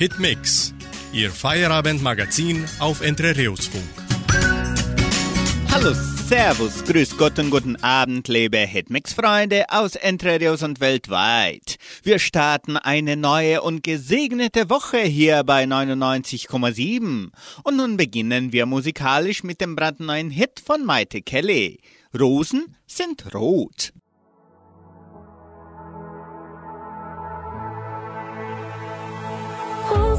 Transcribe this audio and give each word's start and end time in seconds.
Hitmix, 0.00 0.72
Ihr 1.12 1.30
Feierabendmagazin 1.30 2.64
auf 2.78 3.02
Entre 3.02 3.36
Rios 3.36 3.66
Funk. 3.66 3.84
Hallo, 5.70 5.92
Servus, 5.92 6.82
Grüß 6.86 7.18
Gott 7.18 7.38
und 7.38 7.50
guten 7.50 7.76
Abend, 7.76 8.26
liebe 8.26 8.56
Hitmix-Freunde 8.56 9.66
aus 9.68 9.96
Entre 9.96 10.40
Rios 10.40 10.62
und 10.62 10.80
weltweit. 10.80 11.76
Wir 12.02 12.18
starten 12.18 12.78
eine 12.78 13.18
neue 13.18 13.60
und 13.60 13.82
gesegnete 13.82 14.70
Woche 14.70 15.00
hier 15.00 15.44
bei 15.44 15.64
99,7. 15.64 17.28
Und 17.62 17.76
nun 17.76 17.98
beginnen 17.98 18.54
wir 18.54 18.64
musikalisch 18.64 19.44
mit 19.44 19.60
dem 19.60 19.76
brandneuen 19.76 20.30
Hit 20.30 20.62
von 20.64 20.82
Maite 20.82 21.20
Kelly. 21.20 21.78
Rosen 22.18 22.74
sind 22.86 23.34
rot. 23.34 23.92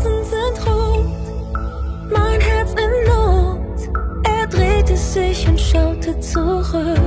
Rosen 0.02 0.26
sind 0.26 0.68
rot, 0.68 1.06
mein 2.10 2.42
Herz 2.42 2.72
in 2.72 3.08
Not. 3.08 3.90
Er 4.24 4.48
drehte 4.48 4.98
sich 4.98 5.48
und 5.48 5.60
schaute 5.60 6.20
zurück. 6.20 6.98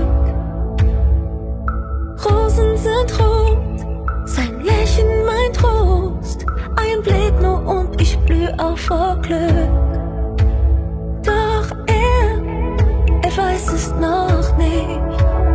Rosen 2.25 2.77
sind 2.77 3.19
rot, 3.19 4.29
sein 4.29 4.61
Lächeln 4.61 5.27
mein 5.27 5.53
Trost. 5.53 6.47
Ein 6.77 7.03
Blick 7.03 7.41
nur 7.43 7.67
und 7.67 8.01
ich 8.01 8.17
blüh 8.21 8.49
auf 8.59 8.79
vor 8.79 9.17
Glück. 9.23 9.69
Doch 11.25 11.77
er, 11.87 13.23
er 13.23 13.37
weiß 13.37 13.73
es 13.73 13.91
noch 13.95 14.57
nicht. 14.57 15.54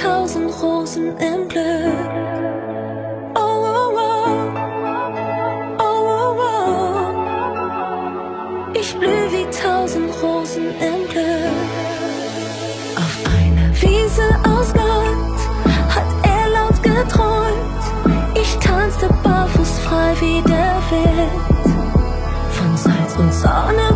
Tausend 0.00 0.50
Rosen 0.62 1.16
im 1.18 1.48
Glück. 1.48 2.10
Oh, 3.34 3.40
oh, 3.40 3.92
oh. 3.96 4.28
Oh, 5.78 5.84
oh, 5.84 6.36
oh. 6.38 7.12
Ich 8.74 8.94
blüh 8.96 9.30
wie 9.30 9.46
tausend 9.50 10.10
Rosen 10.22 10.68
im 10.80 11.08
Glück. 11.08 11.52
Auf 12.96 13.18
einer 13.26 13.68
Wiese 13.80 14.26
aus 14.44 14.72
Gold 14.72 15.38
hat 15.94 16.10
er 16.24 16.48
laut 16.56 16.82
geträumt. 16.82 17.82
Ich 18.34 18.56
tanzte 18.58 19.08
barfuß 19.22 19.78
frei 19.80 20.14
wie 20.20 20.42
der 20.42 20.82
Wind. 20.90 21.32
Von 22.50 22.76
Salz 22.76 23.16
und 23.18 23.32
Sonne 23.32 23.91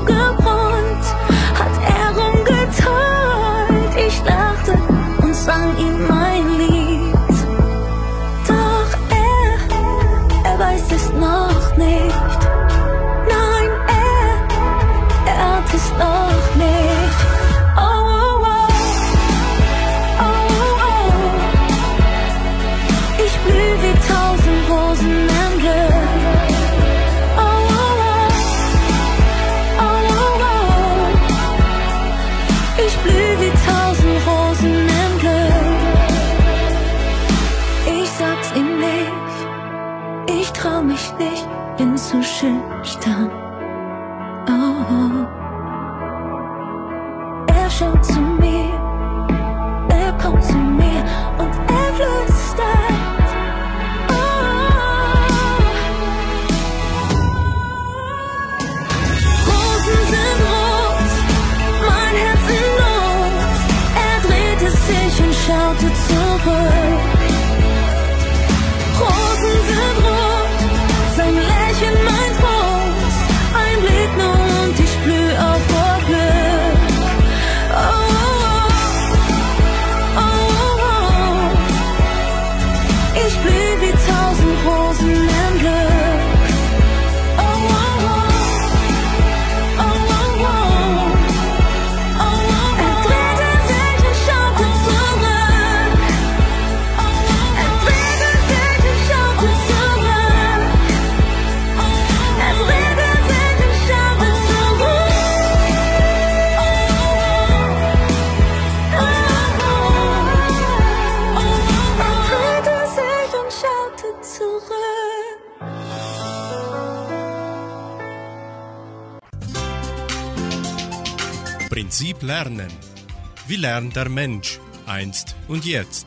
Der 123.77 124.09
Mensch 124.09 124.59
einst 124.87 125.37
und 125.49 125.67
jetzt? 125.67 126.07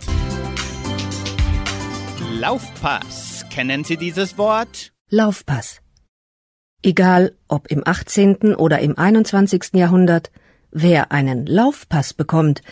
Laufpass. 2.31 3.45
Kennen 3.51 3.83
Sie 3.83 3.95
dieses 3.95 4.39
Wort? 4.39 4.91
Laufpass. 5.11 5.79
Egal 6.81 7.35
ob 7.47 7.67
im 7.67 7.83
18. 7.85 8.55
oder 8.55 8.79
im 8.79 8.97
21. 8.97 9.73
Jahrhundert, 9.73 10.31
wer 10.71 11.11
einen 11.11 11.45
Laufpass 11.45 12.15
bekommt, 12.15 12.63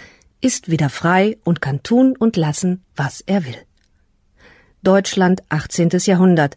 ist 0.42 0.72
wieder 0.72 0.90
frei 0.90 1.38
und 1.44 1.62
kann 1.62 1.84
tun 1.84 2.16
und 2.18 2.36
lassen, 2.36 2.84
was 2.96 3.22
er 3.22 3.46
will. 3.46 3.58
Deutschland 4.82 5.44
18. 5.50 5.90
Jahrhundert. 6.06 6.56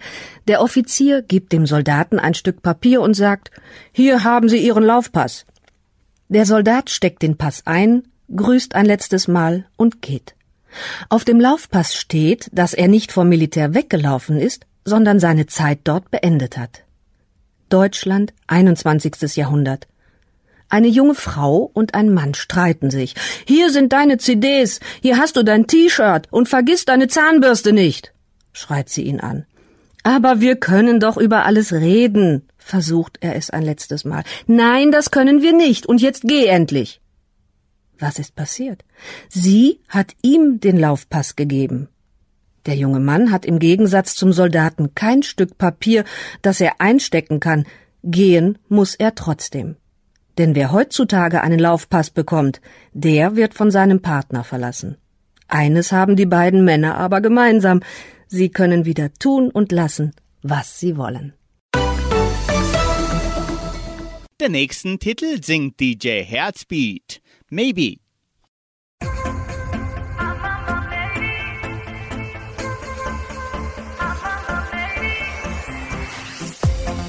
Der 0.48 0.62
Offizier 0.62 1.20
gibt 1.20 1.52
dem 1.52 1.66
Soldaten 1.66 2.18
ein 2.18 2.32
Stück 2.32 2.62
Papier 2.62 3.02
und 3.02 3.12
sagt, 3.12 3.50
hier 3.92 4.24
haben 4.24 4.48
Sie 4.48 4.64
Ihren 4.66 4.84
Laufpass. 4.84 5.44
Der 6.28 6.46
Soldat 6.46 6.88
steckt 6.88 7.20
den 7.20 7.36
Pass 7.36 7.66
ein, 7.66 8.04
grüßt 8.34 8.74
ein 8.74 8.86
letztes 8.86 9.28
Mal 9.28 9.66
und 9.76 10.02
geht. 10.02 10.34
Auf 11.08 11.24
dem 11.24 11.40
Laufpass 11.40 11.94
steht, 11.94 12.48
dass 12.52 12.74
er 12.74 12.88
nicht 12.88 13.12
vom 13.12 13.28
Militär 13.28 13.74
weggelaufen 13.74 14.38
ist, 14.38 14.66
sondern 14.84 15.18
seine 15.18 15.46
Zeit 15.46 15.80
dort 15.84 16.10
beendet 16.10 16.56
hat. 16.56 16.84
Deutschland 17.68 18.32
21. 18.46 19.36
Jahrhundert. 19.36 19.86
Eine 20.68 20.88
junge 20.88 21.14
Frau 21.14 21.70
und 21.72 21.94
ein 21.94 22.14
Mann 22.14 22.34
streiten 22.34 22.90
sich. 22.90 23.14
Hier 23.46 23.70
sind 23.70 23.92
deine 23.92 24.18
CDs, 24.18 24.78
hier 25.02 25.18
hast 25.18 25.36
du 25.36 25.42
dein 25.42 25.66
T-Shirt 25.66 26.28
und 26.30 26.48
vergiss 26.48 26.84
deine 26.84 27.08
Zahnbürste 27.08 27.72
nicht, 27.72 28.12
schreit 28.52 28.88
sie 28.88 29.02
ihn 29.02 29.20
an. 29.20 29.46
Aber 30.04 30.40
wir 30.40 30.56
können 30.56 31.00
doch 31.00 31.16
über 31.16 31.44
alles 31.44 31.72
reden, 31.72 32.48
versucht 32.56 33.18
er 33.20 33.34
es 33.34 33.50
ein 33.50 33.62
letztes 33.62 34.04
Mal. 34.04 34.22
Nein, 34.46 34.92
das 34.92 35.10
können 35.10 35.42
wir 35.42 35.52
nicht, 35.52 35.86
und 35.86 36.00
jetzt 36.00 36.22
geh 36.22 36.46
endlich. 36.46 37.00
Was 38.00 38.18
ist 38.18 38.34
passiert? 38.34 38.84
Sie 39.28 39.80
hat 39.88 40.16
ihm 40.22 40.58
den 40.58 40.78
Laufpass 40.78 41.36
gegeben. 41.36 41.88
Der 42.66 42.74
junge 42.74 43.00
Mann 43.00 43.30
hat 43.30 43.44
im 43.44 43.58
Gegensatz 43.58 44.16
zum 44.16 44.32
Soldaten 44.32 44.94
kein 44.94 45.22
Stück 45.22 45.58
Papier, 45.58 46.04
das 46.42 46.60
er 46.60 46.80
einstecken 46.80 47.40
kann. 47.40 47.66
Gehen 48.02 48.58
muss 48.68 48.94
er 48.94 49.14
trotzdem. 49.14 49.76
Denn 50.38 50.54
wer 50.54 50.72
heutzutage 50.72 51.42
einen 51.42 51.58
Laufpass 51.58 52.10
bekommt, 52.10 52.60
der 52.92 53.36
wird 53.36 53.54
von 53.54 53.70
seinem 53.70 54.00
Partner 54.00 54.44
verlassen. 54.44 54.96
Eines 55.48 55.92
haben 55.92 56.16
die 56.16 56.26
beiden 56.26 56.64
Männer 56.64 56.96
aber 56.96 57.20
gemeinsam. 57.20 57.80
Sie 58.26 58.48
können 58.48 58.84
wieder 58.84 59.12
tun 59.14 59.50
und 59.50 59.72
lassen, 59.72 60.12
was 60.42 60.78
sie 60.78 60.96
wollen. 60.96 61.34
Den 64.40 64.52
nächsten 64.52 64.98
Titel 64.98 65.42
singt 65.42 65.80
DJ 65.80 66.22
Herzbeat. 66.22 67.20
Maybe. 67.52 67.98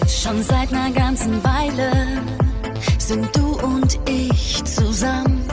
Schon 0.08 0.42
seit 0.42 0.74
einer 0.74 0.92
ganzen 0.92 1.44
Weile 1.44 2.24
sind 2.98 3.36
du 3.36 3.56
und 3.62 4.00
ich 4.10 4.64
zusammen. 4.64 5.46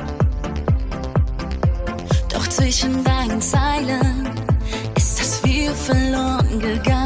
Doch 2.31 2.47
zwischen 2.49 3.05
deinen 3.05 3.43
Zeilen 3.43 4.31
ist 4.97 5.21
das 5.21 5.39
viel 5.41 5.71
verloren 5.75 6.61
gegangen. 6.61 6.98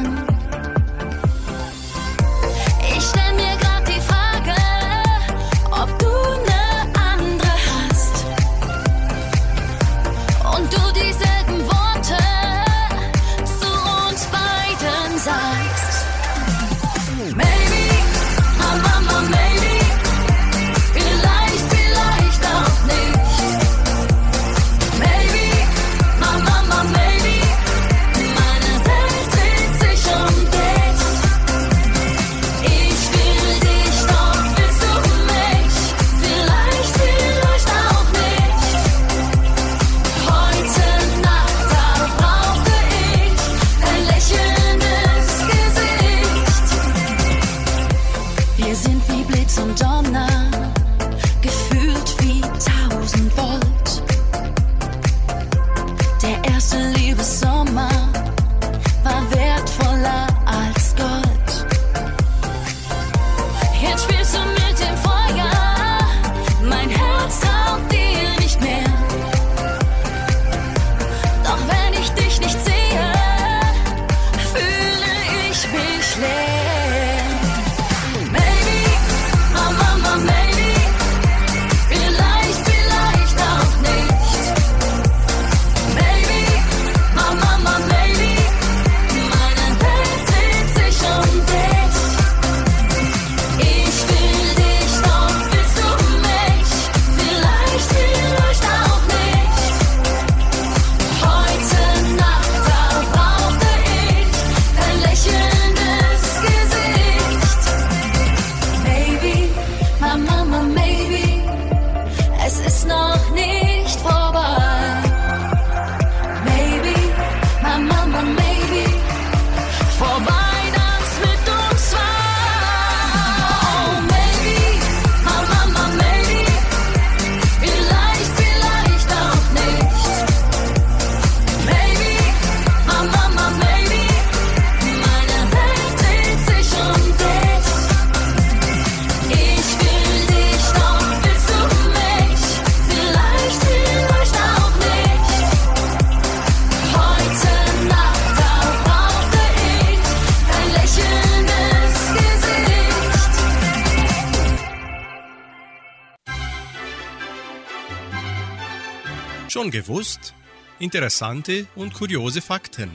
Schon 159.62 159.70
gewusst? 159.70 160.34
Interessante 160.80 161.68
und 161.76 161.94
kuriose 161.94 162.40
Fakten. 162.42 162.90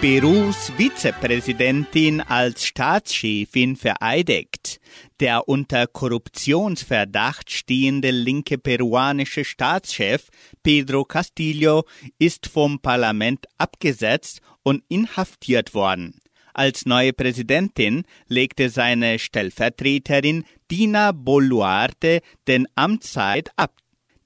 Perus 0.00 0.70
Vizepräsidentin 0.76 2.20
als 2.20 2.64
Staatschefin 2.64 3.74
vereidigt. 3.74 4.80
Der 5.18 5.48
unter 5.48 5.88
Korruptionsverdacht 5.88 7.50
stehende 7.50 8.12
linke 8.12 8.56
peruanische 8.56 9.44
Staatschef 9.44 10.28
Pedro 10.62 11.04
Castillo 11.04 11.82
ist 12.20 12.46
vom 12.46 12.78
Parlament 12.78 13.46
abgesetzt 13.58 14.42
und 14.62 14.84
inhaftiert 14.86 15.74
worden. 15.74 16.20
Als 16.54 16.86
neue 16.86 17.12
Präsidentin 17.12 18.04
legte 18.28 18.70
seine 18.70 19.18
Stellvertreterin 19.18 20.44
Dina 20.70 21.10
Boluarte 21.10 22.20
den 22.46 22.68
Amtszeit 22.76 23.50
ab. 23.56 23.72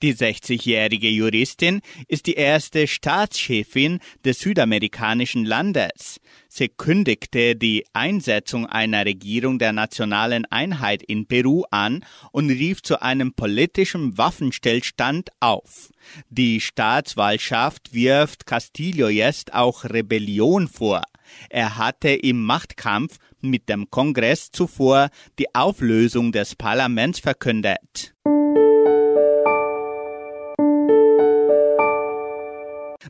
Die 0.04 0.14
60-jährige 0.14 1.08
Juristin 1.08 1.80
ist 2.08 2.26
die 2.26 2.34
erste 2.34 2.86
Staatschefin 2.86 4.00
des 4.22 4.38
südamerikanischen 4.38 5.46
Landes. 5.46 6.20
Sie 6.46 6.68
kündigte 6.68 7.56
die 7.56 7.86
Einsetzung 7.94 8.66
einer 8.66 9.06
Regierung 9.06 9.58
der 9.58 9.72
nationalen 9.72 10.44
Einheit 10.50 11.02
in 11.02 11.26
Peru 11.26 11.64
an 11.70 12.04
und 12.32 12.50
rief 12.50 12.82
zu 12.82 13.00
einem 13.00 13.32
politischen 13.32 14.18
Waffenstillstand 14.18 15.30
auf. 15.40 15.90
Die 16.28 16.60
Staatswahlschaft 16.60 17.94
wirft 17.94 18.44
Castillo 18.44 19.08
jetzt 19.08 19.54
auch 19.54 19.84
Rebellion 19.84 20.68
vor. 20.68 21.00
Er 21.48 21.78
hatte 21.78 22.10
im 22.10 22.44
Machtkampf 22.44 23.16
mit 23.40 23.70
dem 23.70 23.88
Kongress 23.88 24.50
zuvor 24.50 25.08
die 25.38 25.54
Auflösung 25.54 26.30
des 26.30 26.56
Parlaments 26.56 27.20
verkündet. 27.20 28.14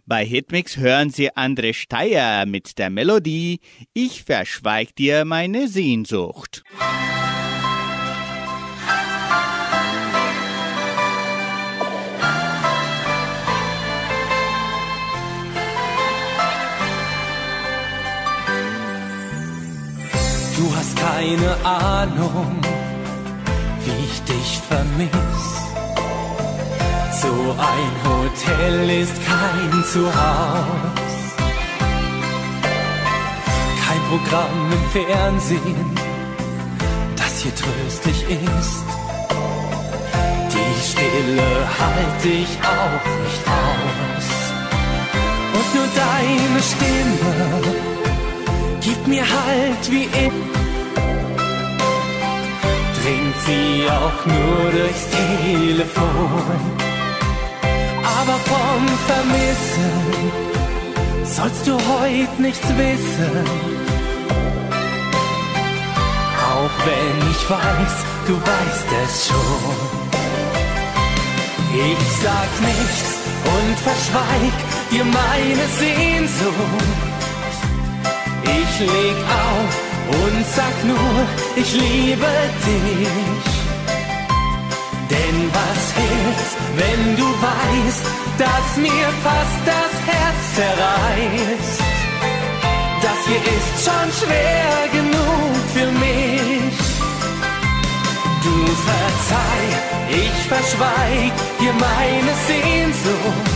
Bei 0.06 0.24
Hitmix 0.24 0.76
hören 0.76 1.10
Sie 1.10 1.30
André 1.32 1.74
Steyer 1.74 2.46
mit 2.46 2.78
der 2.78 2.90
Melodie 2.90 3.60
Ich 3.92 4.24
verschweig 4.24 4.94
dir 4.96 5.24
meine 5.24 5.68
Sehnsucht. 5.68 6.62
Du 20.56 20.76
hast 20.76 20.96
keine 20.96 21.56
Ahnung, 21.64 22.60
wie 23.84 24.04
ich 24.04 24.20
dich 24.22 24.58
vermiss. 24.68 25.63
So 27.24 27.56
ein 27.72 27.92
Hotel 28.04 28.90
ist 29.02 29.16
kein 29.24 29.84
Zuhause. 29.92 31.24
Kein 33.84 34.02
Programm 34.10 34.72
im 34.76 34.84
Fernsehen, 34.90 35.90
das 37.16 37.40
hier 37.40 37.54
tröstlich 37.54 38.20
ist. 38.28 38.84
Die 40.52 40.74
Stille 40.90 41.50
halte 41.80 42.28
ich 42.28 42.52
auch 42.78 43.04
nicht 43.24 43.44
aus. 43.62 44.28
Und 45.56 45.68
nur 45.76 45.88
deine 46.04 46.60
Stimme 46.72 47.34
gibt 48.82 49.08
mir 49.08 49.22
Halt 49.22 49.90
wie 49.90 50.04
ich. 50.04 50.54
bringt 53.00 53.38
sie 53.46 53.90
auch 53.90 54.26
nur 54.26 54.72
durchs 54.72 55.06
Telefon. 55.10 56.83
Aber 58.20 58.38
vom 58.52 58.82
Vermissen 59.06 60.44
sollst 61.24 61.66
du 61.66 61.72
heute 61.72 62.42
nichts 62.42 62.68
wissen. 62.68 63.44
Auch 66.52 66.76
wenn 66.86 67.30
ich 67.30 67.50
weiß, 67.50 67.94
du 68.28 68.34
weißt 68.36 68.88
es 69.04 69.26
schon. 69.26 70.04
Ich 71.74 72.04
sag 72.22 72.50
nichts 72.60 73.08
und 73.56 73.76
verschweig 73.80 74.56
dir 74.90 75.04
meine 75.04 75.66
Sehnsucht. 75.80 77.04
Ich 78.44 78.80
leg 78.80 79.16
auf 79.48 79.74
und 80.08 80.46
sag 80.54 80.84
nur, 80.84 81.26
ich 81.56 81.72
liebe 81.74 82.32
dich. 82.66 83.53
Was 85.84 85.92
hilft, 85.92 86.56
wenn 86.78 87.16
du 87.16 87.26
weißt, 87.26 88.04
dass 88.38 88.76
mir 88.78 89.06
fast 89.22 89.60
das 89.66 89.92
Herz 90.10 90.40
zerreißt? 90.56 91.82
Das 93.02 93.18
hier 93.26 93.42
ist 93.56 93.74
schon 93.84 94.08
schwer 94.20 94.72
genug 94.98 95.54
für 95.74 95.90
mich. 96.04 96.78
Du 98.44 98.56
verzeih, 98.88 99.68
ich 100.08 100.38
verschweig 100.54 101.34
dir 101.60 101.74
meine 101.74 102.34
Sehnsucht. 102.48 103.50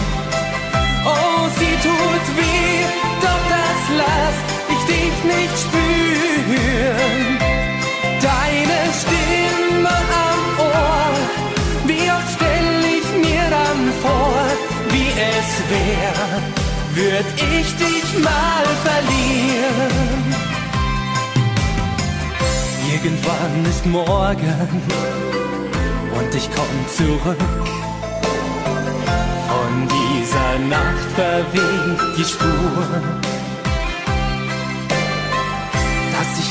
Oh, 1.06 1.37
würd 16.98 17.28
ich 17.58 17.68
dich 17.84 18.08
mal 18.24 18.66
verlieren. 18.86 20.24
Irgendwann 22.92 23.56
ist 23.70 23.86
morgen 23.86 24.68
und 26.18 26.34
ich 26.34 26.48
komm 26.56 26.74
zurück. 26.98 27.44
Von 29.50 29.72
dieser 29.96 30.52
Nacht 30.76 31.08
verweht 31.14 32.18
die 32.18 32.24
Spur 32.24 33.28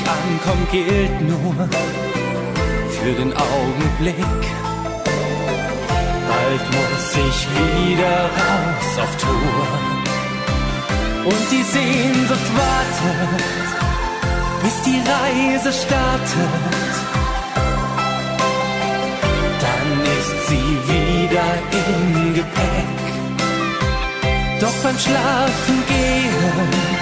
ankommt, 0.07 0.71
gilt 0.71 1.21
nur 1.21 1.55
für 2.89 3.13
den 3.13 3.33
Augenblick. 3.33 4.41
Bald 6.29 6.65
muss 6.75 7.11
ich 7.27 7.47
wieder 7.57 8.29
raus 8.37 8.99
auf 9.03 9.17
Tour. 9.17 9.96
Und 11.29 11.43
die 11.51 11.63
Sehnsucht 11.75 12.49
wartet, 12.63 13.43
bis 14.63 14.75
die 14.87 15.01
Reise 15.13 15.71
startet. 15.73 16.93
Dann 19.65 19.89
ist 20.17 20.35
sie 20.47 20.69
wieder 20.91 21.49
im 21.83 22.33
Gepäck. 22.33 22.97
Doch 24.61 24.77
beim 24.83 24.97
Schlafen 24.97 25.77
gehen 25.87 26.97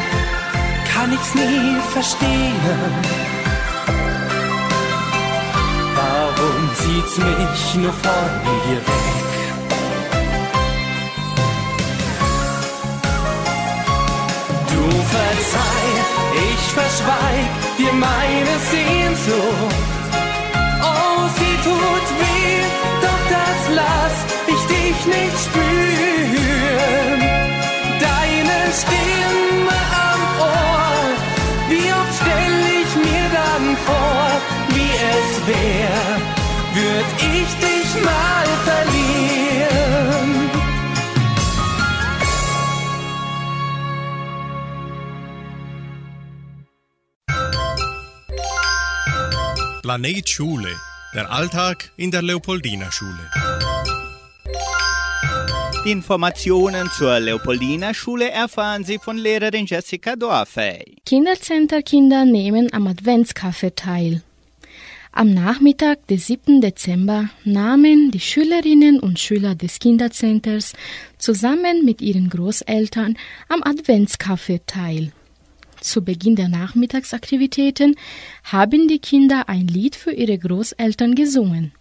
kann 0.96 1.14
ich's 1.14 1.36
nie 1.36 1.80
verstehen. 1.94 2.94
Warum 5.96 6.70
zieht's 6.74 7.18
mich 7.18 7.76
nur 7.76 7.94
von 7.94 8.30
dir 8.44 8.78
weg? 8.78 9.25
Verzeih, 15.16 15.92
ich 16.50 16.64
verschweig 16.80 17.50
dir 17.78 17.94
meine 17.94 18.54
Sehnsucht. 18.72 19.78
Oh, 20.92 21.22
sie 21.38 21.56
tut 21.68 22.08
weh, 22.22 22.58
doch 23.06 23.24
das 23.38 23.60
lass 23.80 24.18
ich 24.54 24.62
dich 24.76 24.98
nicht 25.16 25.38
spüren. 25.48 27.20
Deine 28.08 28.58
Stimme 28.82 29.80
am 30.12 30.22
Ohr 30.54 31.06
wie 31.70 31.88
oft 32.00 32.14
stell 32.22 32.58
ich 32.82 32.92
mir 33.08 33.26
dann 33.40 33.66
vor, 33.88 34.28
wie 34.76 34.94
es 35.16 35.30
wär, 35.50 35.98
würd 36.78 37.10
ich 37.36 37.50
dich 37.68 37.90
mal 38.04 38.48
verlieren. 38.70 39.85
Planet 49.96 50.28
Schule, 50.28 50.76
der 51.14 51.32
Alltag 51.32 51.90
in 51.96 52.12
der 52.12 52.22
Leopoldina 52.22 52.92
Schule. 52.92 53.32
Die 55.86 55.92
Informationen 55.92 56.90
zur 56.98 57.18
Leopoldina 57.18 57.94
Schule 57.94 58.30
erfahren 58.30 58.84
Sie 58.84 59.00
von 59.00 59.18
Lehrerin 59.18 59.66
Jessica 59.66 60.18
Dorfey. 60.18 60.98
Kindercenter-Kinder 61.06 62.26
nehmen 62.26 62.74
am 62.74 62.88
Adventskaffee 62.88 63.74
teil. 63.74 64.22
Am 65.14 65.34
Nachmittag 65.34 66.06
des 66.08 66.28
7. 66.28 66.60
Dezember 66.60 67.30
nahmen 67.46 68.12
die 68.12 68.20
Schülerinnen 68.20 69.00
und 69.00 69.18
Schüler 69.18 69.56
des 69.56 69.80
Kindercenters 69.80 70.74
zusammen 71.18 71.86
mit 71.86 72.02
ihren 72.02 72.30
Großeltern 72.30 73.16
am 73.48 73.64
Adventskaffee 73.64 74.60
teil. 74.68 75.14
Zu 75.86 76.02
Beginn 76.02 76.36
der 76.36 76.50
Nachmittagsaktivitäten 76.50 77.96
haben 78.44 78.88
die 78.88 78.98
Kinder 78.98 79.48
ein 79.48 79.68
Lied 79.68 79.96
für 79.96 80.12
ihre 80.12 80.36
Großeltern 80.36 81.14
gesungen. 81.14 81.74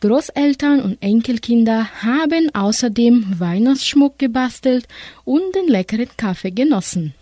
Großeltern 0.00 0.82
und 0.82 0.98
Enkelkinder 1.00 1.88
haben 2.02 2.54
außerdem 2.54 3.40
Weihnachtsschmuck 3.40 4.18
gebastelt 4.18 4.86
und 5.24 5.54
den 5.54 5.66
leckeren 5.68 6.10
Kaffee 6.18 6.50
genossen. 6.50 7.14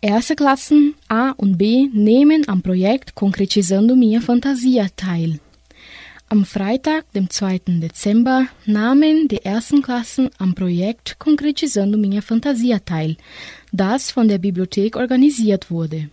Erste 0.00 0.36
Klassen 0.36 0.94
A 1.06 1.32
und 1.32 1.58
B 1.58 1.88
nehmen 1.92 2.48
am 2.48 2.62
Projekt 2.62 3.14
Concretizando 3.14 3.94
Minha 3.94 4.22
Fantasia 4.22 4.86
teil. 4.96 5.38
Am 6.32 6.46
Freitag, 6.46 7.12
dem 7.12 7.28
2. 7.28 7.60
Dezember, 7.66 8.46
nahmen 8.64 9.28
die 9.28 9.44
ersten 9.44 9.82
Klassen 9.82 10.30
am 10.38 10.54
Projekt 10.54 11.18
Concretizando 11.18 11.98
Minha 11.98 12.22
Fantasia 12.22 12.78
teil, 12.78 13.18
das 13.72 14.10
von 14.10 14.28
der 14.28 14.38
Bibliothek 14.38 14.96
organisiert 14.96 15.70
wurde. 15.70 16.10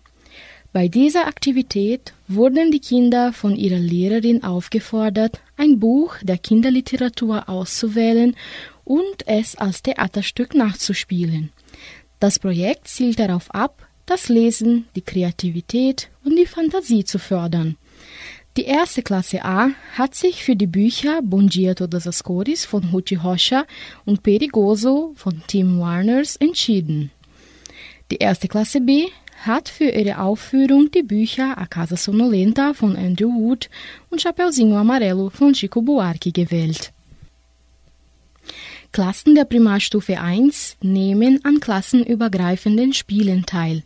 Bei 0.71 0.87
dieser 0.87 1.27
Aktivität 1.27 2.13
wurden 2.27 2.71
die 2.71 2.79
Kinder 2.79 3.33
von 3.33 3.55
ihrer 3.55 3.79
Lehrerin 3.79 4.43
aufgefordert, 4.43 5.41
ein 5.57 5.79
Buch 5.79 6.15
der 6.21 6.37
Kinderliteratur 6.37 7.49
auszuwählen 7.49 8.35
und 8.85 9.27
es 9.27 9.55
als 9.55 9.81
Theaterstück 9.81 10.53
nachzuspielen. 10.53 11.49
Das 12.19 12.37
Projekt 12.37 12.87
zielt 12.87 13.19
darauf 13.19 13.53
ab, 13.53 13.87
das 14.05 14.29
Lesen, 14.29 14.87
die 14.95 15.01
Kreativität 15.01 16.09
und 16.23 16.35
die 16.35 16.45
Fantasie 16.45 17.03
zu 17.03 17.17
fördern. 17.17 17.75
Die 18.57 18.65
erste 18.65 19.03
Klasse 19.03 19.43
A 19.45 19.69
hat 19.95 20.15
sich 20.15 20.43
für 20.43 20.55
die 20.55 20.67
Bücher 20.67 21.21
Bongiato 21.21 21.87
das 21.87 22.07
Ascoris 22.07 22.65
von 22.65 22.91
Huchi 22.91 23.15
Hosha 23.15 23.65
und 24.05 24.21
Perigoso 24.21 25.13
von 25.15 25.41
Tim 25.47 25.79
Warners 25.79 26.35
entschieden. 26.35 27.11
Die 28.11 28.17
erste 28.17 28.47
Klasse 28.47 28.81
B 28.81 29.07
hat 29.45 29.69
für 29.69 29.89
ihre 29.89 30.19
Aufführung 30.19 30.89
die 30.89 31.03
Bücher 31.03 31.57
A 31.57 31.67
Casa 31.67 31.95
Sonolenta 31.95 32.73
von 32.73 32.95
Andrew 32.95 33.31
Wood 33.31 33.69
und 34.09 34.21
Chapeuzinho 34.21 34.77
Amarelo 34.77 35.29
von 35.29 35.53
Chico 35.53 35.81
Buarque 35.81 36.31
gewählt. 36.31 36.91
Klassen 38.91 39.35
der 39.35 39.45
Primarstufe 39.45 40.19
1 40.19 40.77
nehmen 40.81 41.39
an 41.45 41.59
klassenübergreifenden 41.59 42.93
Spielen 42.93 43.45
teil. 43.45 43.83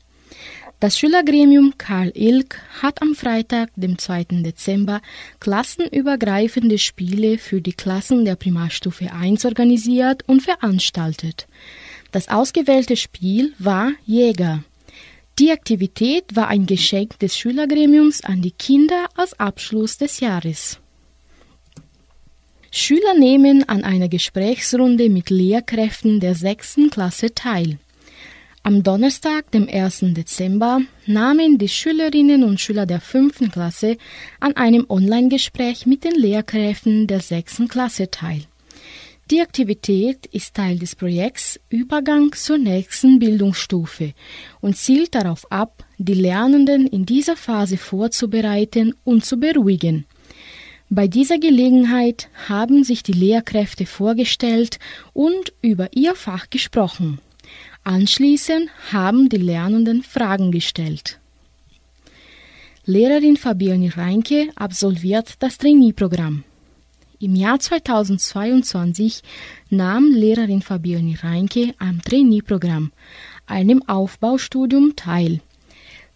Das 0.80 0.98
Schülergremium 0.98 1.74
Karl 1.78 2.12
Ilk 2.16 2.60
hat 2.82 3.02
am 3.02 3.16
Freitag, 3.16 3.72
dem 3.76 3.98
2. 3.98 4.26
Dezember, 4.44 5.02
klassenübergreifende 5.42 6.78
Spiele 6.78 7.38
für 7.38 7.62
die 7.62 7.74
Klassen 7.74 8.24
der 8.24 8.36
Primarstufe 8.36 9.12
1 9.12 9.46
organisiert 9.46 10.24
und 10.28 10.42
veranstaltet. 10.42 11.48
Das 12.14 12.30
ausgewählte 12.30 12.96
Spiel 12.96 13.54
war 13.58 13.92
Jäger. 14.06 14.64
Die 15.40 15.52
Aktivität 15.52 16.36
war 16.36 16.48
ein 16.48 16.68
Geschenk 16.68 17.18
des 17.18 17.36
Schülergremiums 17.36 18.24
an 18.24 18.44
die 18.44 18.52
Kinder 18.52 19.08
als 19.16 19.38
Abschluss 19.40 19.98
des 19.98 20.20
Jahres. 20.20 20.78
Schüler 22.70 23.16
nehmen 23.18 23.68
an 23.68 23.84
einer 23.84 24.10
Gesprächsrunde 24.10 25.10
mit 25.10 25.32
Lehrkräften 25.32 26.20
der 26.20 26.36
sechsten 26.36 26.92
Klasse 26.92 27.34
teil. 27.34 27.80
Am 28.62 28.84
Donnerstag, 28.84 29.50
dem 29.50 29.68
1. 29.68 30.14
Dezember, 30.14 30.82
nahmen 31.08 31.58
die 31.58 31.68
Schülerinnen 31.68 32.44
und 32.44 32.62
Schüler 32.62 32.86
der 32.86 33.02
fünften 33.02 33.50
Klasse 33.50 33.98
an 34.40 34.56
einem 34.56 34.86
Online-Gespräch 34.88 35.88
mit 35.88 36.04
den 36.04 36.14
Lehrkräften 36.14 37.08
der 37.08 37.22
sechsten 37.22 37.68
Klasse 37.68 38.12
teil. 38.12 38.44
Die 39.32 39.40
Aktivität 39.40 40.26
ist 40.28 40.54
Teil 40.54 40.78
des 40.78 40.96
Projekts 40.96 41.58
Übergang 41.70 42.34
zur 42.34 42.58
nächsten 42.58 43.20
Bildungsstufe 43.20 44.14
und 44.60 44.76
zielt 44.76 45.16
darauf 45.16 45.50
ab, 45.50 45.86
die 45.98 46.14
Lernenden 46.14 46.88
in 46.88 47.06
dieser 47.06 47.38
Phase 47.38 47.78
vorzubereiten 47.78 48.94
und 49.06 49.24
zu 49.24 49.38
beruhigen. 49.38 50.06
Bei 50.90 51.08
dieser 51.08 51.40
Gelegenheit 51.40 52.28
haben 52.50 52.84
sich 52.84 53.02
die 53.02 53.14
Lehrkräfte 53.14 53.86
vorgestellt 53.86 54.78
und 55.14 55.54
über 55.62 55.88
ihr 55.96 56.16
Fach 56.16 56.50
gesprochen. 56.50 57.20
Anschließend 57.86 58.70
haben 58.92 59.30
die 59.30 59.38
Lernenden 59.38 60.04
Fragen 60.04 60.52
gestellt. 60.52 61.20
Lehrerin 62.86 63.38
Fabienne 63.38 63.96
Reinke 63.96 64.50
absolviert 64.56 65.36
das 65.40 65.58
Trainee-Programm. 65.58 66.44
Im 67.24 67.36
Jahr 67.38 67.58
2022 67.58 69.22
nahm 69.70 70.12
Lehrerin 70.14 70.62
Fabienne 70.62 71.24
Reinke 71.24 71.74
am 71.80 72.02
Trainee-Programm, 72.02 72.92
einem 73.46 73.82
Aufbaustudium, 73.88 74.98
teil. 74.98 75.40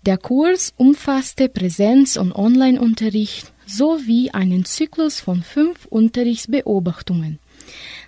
Der 0.05 0.17
Kurs 0.17 0.73
umfasste 0.75 1.47
Präsenz- 1.47 2.17
und 2.17 2.33
Online-Unterricht 2.33 3.53
sowie 3.65 4.31
einen 4.31 4.65
Zyklus 4.65 5.21
von 5.21 5.43
fünf 5.43 5.85
Unterrichtsbeobachtungen. 5.85 7.39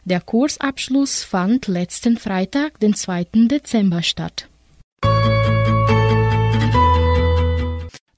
Der 0.04 0.20
Kursabschluss 0.20 1.24
fand 1.24 1.68
letzten 1.68 2.18
Freitag, 2.18 2.82
den 2.82 2.96
2. 2.96 3.28
Dezember 3.48 4.04
statt. 4.04 4.50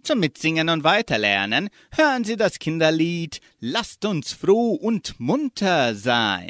Zum 0.04 0.20
Mitsingen 0.20 0.70
und 0.70 0.84
Weiterlernen 0.84 1.70
hören 1.96 2.24
Sie 2.24 2.38
das 2.38 2.60
Kinderlied 2.60 3.40
Lasst 3.60 4.06
uns 4.06 4.34
froh 4.34 4.74
und 4.74 5.20
munter 5.20 5.96
sein. 5.96 6.50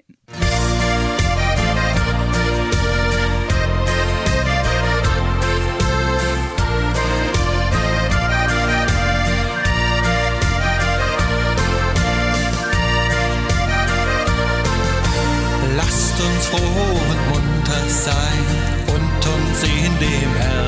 uns 16.23 16.45
froh 16.45 16.57
und 16.57 17.21
munter 17.29 17.89
sein 17.89 18.45
und 18.87 19.25
uns 19.33 19.63
in 19.63 19.99
dem 19.99 20.35
Herrn. 20.35 20.60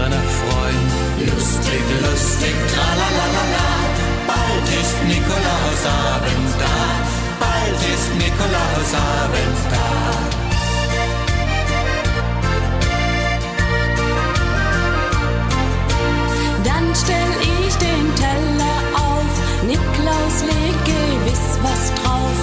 Lustig, 1.26 1.84
lustig, 2.02 2.56
tralalala, 2.74 3.70
bald 4.28 4.68
ist 4.82 4.98
Nikolausabend 5.08 6.50
da, 6.60 6.78
bald 7.40 7.82
ist 7.94 8.12
Nikolausabend 8.24 9.60
da. 9.72 9.88
Dann 16.66 16.94
stell 16.94 17.34
ich 17.42 17.76
den 17.76 18.16
Teller 18.16 18.78
auf, 18.94 19.34
Niklaus 19.66 20.44
legt 20.44 20.86
gewiss 20.86 21.58
was 21.62 21.94
drauf. 22.02 22.43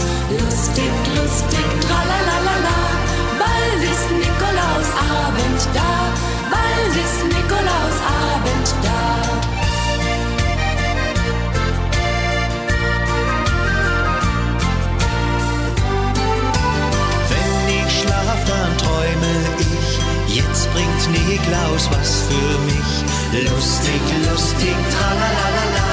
Lustig, 23.33 24.03
lustig, 24.29 24.75
tralalala, 24.91 25.91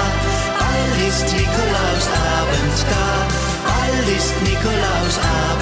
bald 0.58 1.08
ist 1.08 1.26
Nikolausabend 1.32 2.78
da, 2.90 3.28
bald 3.68 4.18
ist 4.18 4.34
Nikolausabend 4.42 5.57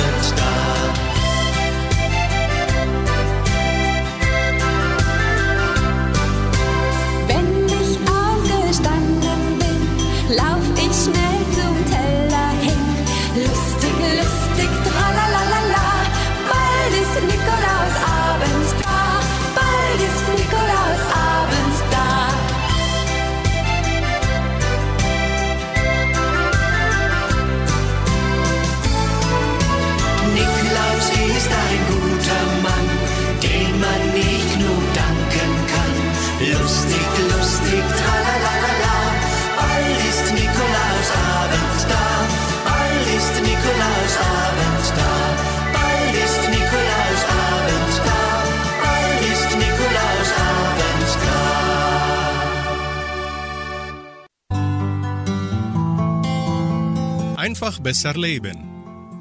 besser 57.86 58.16
leben. 58.16 58.58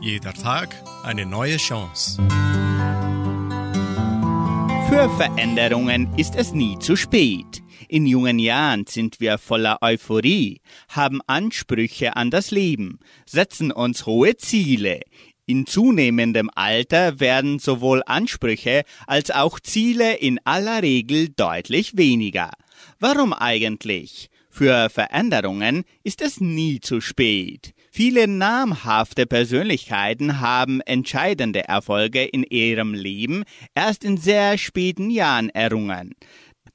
Jeder 0.01 0.33
Tag 0.33 0.75
eine 1.03 1.27
neue 1.27 1.59
Chance. 1.59 2.17
Für 4.89 5.11
Veränderungen 5.19 6.09
ist 6.17 6.35
es 6.35 6.55
nie 6.55 6.79
zu 6.79 6.97
spät. 6.97 7.63
In 7.91 8.07
jungen 8.07 8.39
Jahren 8.39 8.87
sind 8.87 9.21
wir 9.21 9.37
voller 9.37 9.77
Euphorie, 9.83 10.63
haben 10.89 11.21
Ansprüche 11.27 12.17
an 12.17 12.31
das 12.31 12.53
Leben, 12.53 13.01
setzen 13.27 13.71
uns 13.71 14.07
hohe 14.07 14.35
Ziele. 14.39 15.01
In 15.45 15.67
zunehmendem 15.67 16.49
Alter 16.55 17.21
werden 17.21 17.59
sowohl 17.59 18.03
Ansprüche 18.07 18.85
als 19.07 19.31
auch 19.31 19.61
Ziele 19.61 20.17
in 20.17 20.41
aller 20.45 20.81
Regel 20.81 21.29
deutlich 21.29 21.99
weniger. 21.99 22.51
Warum 22.99 23.35
eigentlich? 23.35 24.31
Für 24.57 24.89
Veränderungen 24.89 25.83
ist 26.05 26.23
es 26.23 26.41
nie 26.41 26.79
zu 26.79 27.01
spät. 27.01 27.75
Viele 27.91 28.29
namhafte 28.29 29.27
Persönlichkeiten 29.27 30.39
haben 30.39 30.81
entscheidende 30.83 31.67
Erfolge 31.67 32.23
in 32.23 32.45
ihrem 32.45 32.95
Leben 32.95 33.43
erst 33.75 34.05
in 34.05 34.17
sehr 34.17 34.57
späten 34.57 35.11
Jahren 35.11 35.51
errungen. 35.51 36.15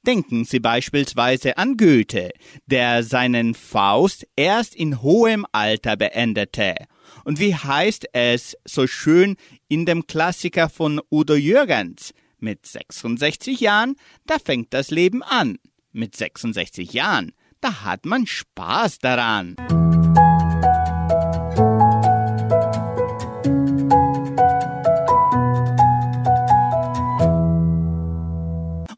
Denken 0.06 0.44
Sie 0.44 0.60
beispielsweise 0.60 1.56
an 1.56 1.78
Goethe, 1.78 2.32
der 2.66 3.02
seinen 3.02 3.54
Faust 3.54 4.26
erst 4.36 4.74
in 4.74 5.00
hohem 5.00 5.46
Alter 5.50 5.96
beendete. 5.96 6.74
Und 7.24 7.40
wie 7.40 7.54
heißt 7.54 8.08
es 8.12 8.58
so 8.66 8.86
schön 8.86 9.36
in 9.68 9.86
dem 9.86 10.06
Klassiker 10.06 10.68
von 10.68 11.00
Udo 11.10 11.34
Jürgens? 11.34 12.12
Mit 12.40 12.66
66 12.66 13.58
Jahren, 13.58 13.96
da 14.26 14.38
fängt 14.38 14.74
das 14.74 14.90
Leben 14.90 15.22
an. 15.22 15.56
Mit 15.92 16.14
66 16.14 16.92
Jahren, 16.92 17.32
da 17.60 17.84
hat 17.84 18.06
man 18.06 18.26
Spaß 18.26 18.98
daran. 18.98 19.56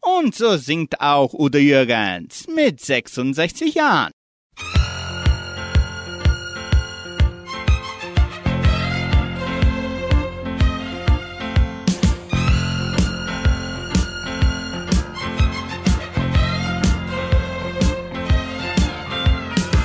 Und 0.00 0.34
so 0.34 0.56
singt 0.56 1.00
auch 1.00 1.34
Udo 1.34 1.58
Jürgens 1.58 2.46
mit 2.48 2.80
66 2.80 3.74
Jahren. 3.74 4.12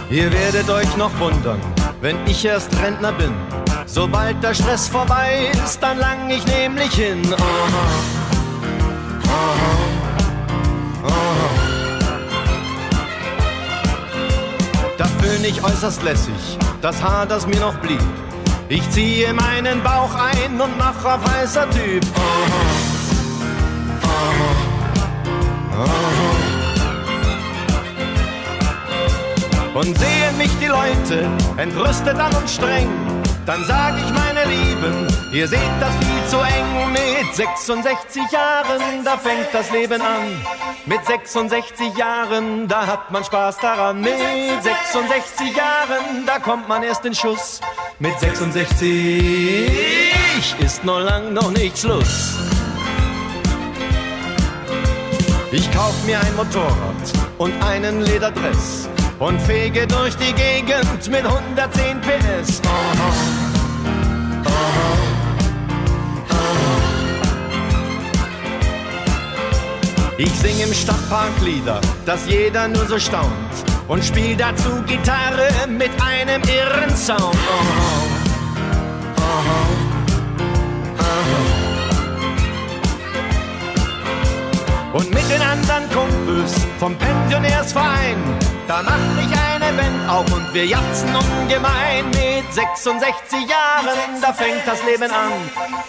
Ihr 0.09 0.31
werdet 0.31 0.69
euch 0.69 0.95
noch 0.95 1.11
wundern, 1.19 1.59
wenn 1.99 2.15
ich 2.27 2.45
erst 2.45 2.71
Rentner 2.81 3.11
bin. 3.11 3.33
Sobald 3.85 4.41
der 4.41 4.53
Stress 4.53 4.87
vorbei 4.87 5.51
ist, 5.51 5.83
dann 5.83 5.97
lang 5.99 6.29
ich 6.29 6.45
nämlich 6.47 6.93
hin. 6.93 7.21
Oh, 7.29 7.35
oh, 9.27 9.39
oh, 11.03 11.09
da 14.97 15.05
föhn 15.19 15.43
ich 15.43 15.61
äußerst 15.61 16.01
lässig, 16.03 16.57
das 16.81 17.03
Haar, 17.03 17.25
das 17.25 17.45
mir 17.45 17.59
noch 17.59 17.75
blieb. 17.79 17.99
Ich 18.69 18.89
ziehe 18.91 19.33
meinen 19.33 19.83
Bauch 19.83 20.15
ein 20.15 20.61
und 20.61 20.77
mach 20.77 21.03
auf 21.03 21.19
heißer 21.33 21.69
Typ. 21.69 22.05
Oh, 22.15 22.21
oh, 25.73 25.83
oh. 25.83 26.37
Und 29.77 29.95
sehen 29.95 30.37
mich 30.39 30.49
die 30.59 30.65
Leute 30.65 31.29
entrüstet 31.57 32.17
an 32.17 32.33
und 32.33 32.49
streng, 32.49 32.89
dann 33.45 33.63
sag 33.65 33.93
ich 33.95 34.11
meine 34.11 34.43
Lieben, 34.45 35.07
ihr 35.31 35.47
seht 35.47 35.59
das 35.79 35.95
viel 35.97 36.25
zu 36.29 36.37
eng. 36.37 36.93
Mit 36.93 37.35
66 37.35 38.23
Jahren, 38.31 39.05
da 39.05 39.19
fängt 39.19 39.53
das 39.53 39.69
Leben 39.69 40.01
an. 40.01 40.41
Mit 40.87 41.05
66 41.05 41.95
Jahren, 41.95 42.67
da 42.67 42.87
hat 42.87 43.11
man 43.11 43.23
Spaß 43.23 43.59
daran. 43.59 44.01
Mit 44.01 44.17
66 44.17 45.55
Jahren, 45.55 46.25
da 46.25 46.39
kommt 46.39 46.67
man 46.67 46.81
erst 46.81 47.05
in 47.05 47.13
Schuss. 47.13 47.61
Mit 47.99 48.19
66 48.19 50.55
ist 50.57 50.83
noch 50.85 51.01
lang 51.01 51.33
noch 51.33 51.51
nicht 51.51 51.77
Schluss. 51.77 52.35
Ich 55.51 55.71
kauf 55.71 55.93
mir 56.07 56.19
ein 56.19 56.35
Motorrad 56.35 57.13
und 57.37 57.53
einen 57.63 58.01
Lederdress 58.01 58.89
und 59.19 59.41
fege 59.41 59.88
durch 59.88 60.15
die 60.17 60.34
Gegend 60.34 61.10
mit 61.10 61.25
110 61.25 62.01
PS. 62.01 62.62
Ich 70.19 70.32
sing 70.32 70.60
im 70.60 70.73
Stadtpark 70.73 71.30
Lieder, 71.43 71.80
dass 72.06 72.27
jeder 72.27 72.67
nur 72.67 72.86
so 72.88 72.97
staunt 72.97 73.32
und 73.88 74.03
spiel 74.03 74.36
dazu 74.36 74.82
Gitarre 74.88 75.49
mit 75.67 75.91
einem 76.01 76.41
irren 76.43 76.95
Sound. 76.95 77.38
Und 84.93 85.13
mit 85.13 85.30
den 85.30 85.41
anderen 85.41 85.84
Kumpels 85.91 86.56
vom 86.80 86.95
Pensionärsverein, 86.95 88.17
da 88.67 88.84
mach 88.84 88.97
ich 89.21 89.32
eine 89.39 89.71
Band 89.73 90.10
auf 90.10 90.32
und 90.32 90.53
wir 90.53 90.65
jatzen 90.65 91.15
ungemein. 91.15 92.10
Mit 92.10 92.53
66 92.53 93.47
Jahren, 93.47 94.21
da 94.21 94.34
fängt 94.34 94.65
das 94.65 94.84
Leben 94.84 95.12
an. 95.12 95.32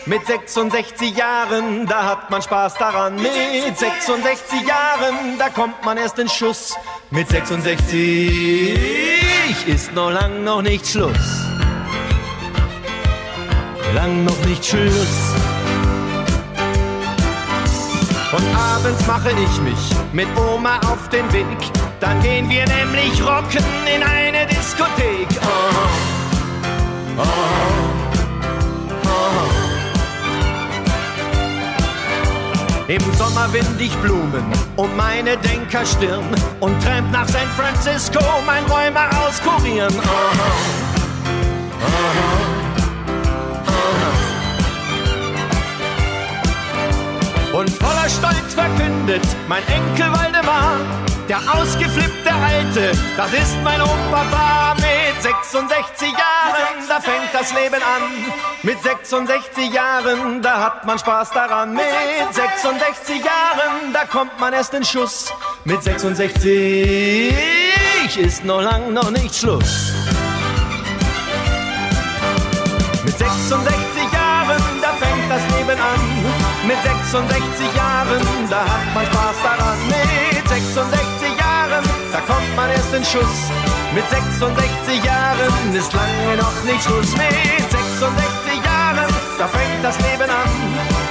Mit 0.07 0.27
66 0.27 1.17
Jahren, 1.17 1.87
da 1.87 2.05
hat 2.05 2.31
man 2.31 2.41
Spaß 2.43 2.75
daran. 2.75 3.17
Mit 3.17 3.33
66 3.79 4.67
Jahren, 4.67 5.39
da 5.39 5.49
kommt 5.49 5.85
man 5.85 5.99
erst 5.99 6.19
in 6.19 6.29
Schuss. 6.29 6.77
Mit 7.11 7.29
66 7.29 8.79
ist 9.67 9.93
noch 9.95 10.11
lang 10.11 10.45
noch 10.45 10.63
nicht 10.63 10.87
Schluss. 10.87 11.45
Lang 13.95 14.25
noch 14.25 14.39
nicht 14.47 14.65
Schluss. 14.65 15.35
Und 18.31 18.45
abends 18.55 19.07
mache 19.07 19.31
ich 19.31 19.61
mich 19.63 19.97
mit 20.13 20.29
Oma 20.37 20.79
auf 20.81 21.09
den 21.09 21.33
Weg. 21.33 21.47
Dann 22.01 22.21
gehen 22.23 22.49
wir 22.49 22.65
nämlich 22.67 23.21
rocken 23.23 23.65
in 23.95 24.03
eine 24.03 24.47
Diskothek. 24.47 25.29
Oh, 25.43 25.47
oh, 27.19 27.23
oh. 29.05 29.69
Im 32.87 33.03
Sommer 33.15 33.53
wind 33.53 33.81
ich 33.81 33.95
Blumen 33.97 34.45
um 34.77 34.97
meine 34.97 35.37
Denkerstirn 35.39 36.25
und 36.61 36.83
tramp 36.83 37.11
nach 37.11 37.29
San 37.29 37.49
Francisco 37.57 38.21
mein 38.47 38.65
Räumer 38.67 39.11
auskurieren. 39.27 39.95
Oh, 39.99 40.59
Und 47.59 47.71
voller 47.71 48.09
Stolz 48.09 48.55
verkündet 48.55 49.27
mein 49.49 49.67
Enkel 49.67 50.13
Waldemar, 50.13 50.77
der 51.29 51.41
ausgeflippte 51.55 52.33
Alte, 52.33 52.93
das 53.17 53.33
ist 53.33 53.57
mein 53.63 53.81
Opa. 53.83 54.75
Mit 54.77 55.23
66 55.23 56.09
Jahren, 56.13 56.89
da 56.89 57.01
fängt 57.01 57.33
das 57.33 57.53
Leben 57.53 57.83
an. 57.83 58.03
Mit 58.63 58.83
66 58.83 59.73
Jahren, 59.73 60.41
da 60.43 60.61
hat 60.61 60.87
man 60.87 60.99
Spaß 60.99 61.31
daran. 61.31 61.75
Mit 61.75 61.85
66 62.33 63.25
Jahren, 63.25 63.93
da 63.93 64.05
kommt 64.05 64.39
man 64.41 64.53
erst 64.53 64.75
in 64.75 64.85
Schuss. 64.85 65.33
Mit 65.65 65.83
66 65.83 67.35
ist 68.17 68.45
noch 68.45 68.63
lang 68.63 68.93
noch 68.93 69.11
nicht 69.11 69.35
Schluss. 69.35 69.93
Mit 73.05 73.19
66 73.19 74.13
Jahren, 74.13 74.63
da 74.81 74.93
fängt 74.93 75.31
das 75.31 75.43
Leben 75.57 75.79
an. 75.81 76.01
Mit 76.67 76.83
66 76.83 77.77
Jahren, 77.77 78.21
da 78.49 78.61
hat 78.65 78.95
man 78.95 79.07
Spaß 79.07 79.37
daran. 79.43 79.79
Mit 79.89 80.49
66 80.49 80.77
Jahren, 80.77 81.08
da 82.13 82.21
kommt 82.21 82.57
man 82.57 82.71
erst 82.71 82.93
in 82.95 83.05
Schuss. 83.05 83.51
Mit 83.95 84.09
66 84.11 85.05
Jahren 85.05 85.75
ist 85.75 85.93
lange 85.93 86.37
noch 86.37 86.65
nicht 86.65 86.83
Schluss. 86.83 87.13
Mit 87.17 87.71
66 87.71 88.65
Jahren, 88.65 89.13
da 89.39 89.49
fängt 89.49 89.83
das 89.83 89.99
Leben 89.99 90.31
an. 90.31 90.51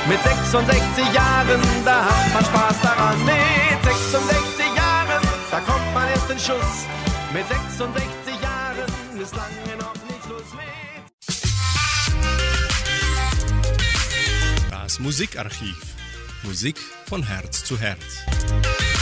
Mit 0.07 0.21
66 0.23 1.13
Jahren, 1.13 1.61
da 1.85 2.05
hat 2.05 2.33
man 2.33 2.45
Spaß 2.45 2.81
daran. 2.81 3.25
Mit 3.25 3.83
66 3.83 4.65
Jahren, 4.75 5.21
da 5.51 5.59
kommt 5.59 5.93
man 5.93 6.07
erst 6.09 6.29
in 6.29 6.39
Schuss. 6.39 6.85
Mit 7.33 7.47
66 7.47 8.41
Jahren 8.41 9.21
ist 9.21 9.35
lange 9.35 9.77
noch 9.79 9.93
nicht 10.07 10.23
Schluss. 10.25 10.53
Mit 10.53 10.67
Das 14.71 14.99
Musikarchiv. 14.99 15.77
Musik 16.43 16.79
von 17.07 17.23
Herz 17.23 17.63
zu 17.63 17.77
Herz. 17.77 18.96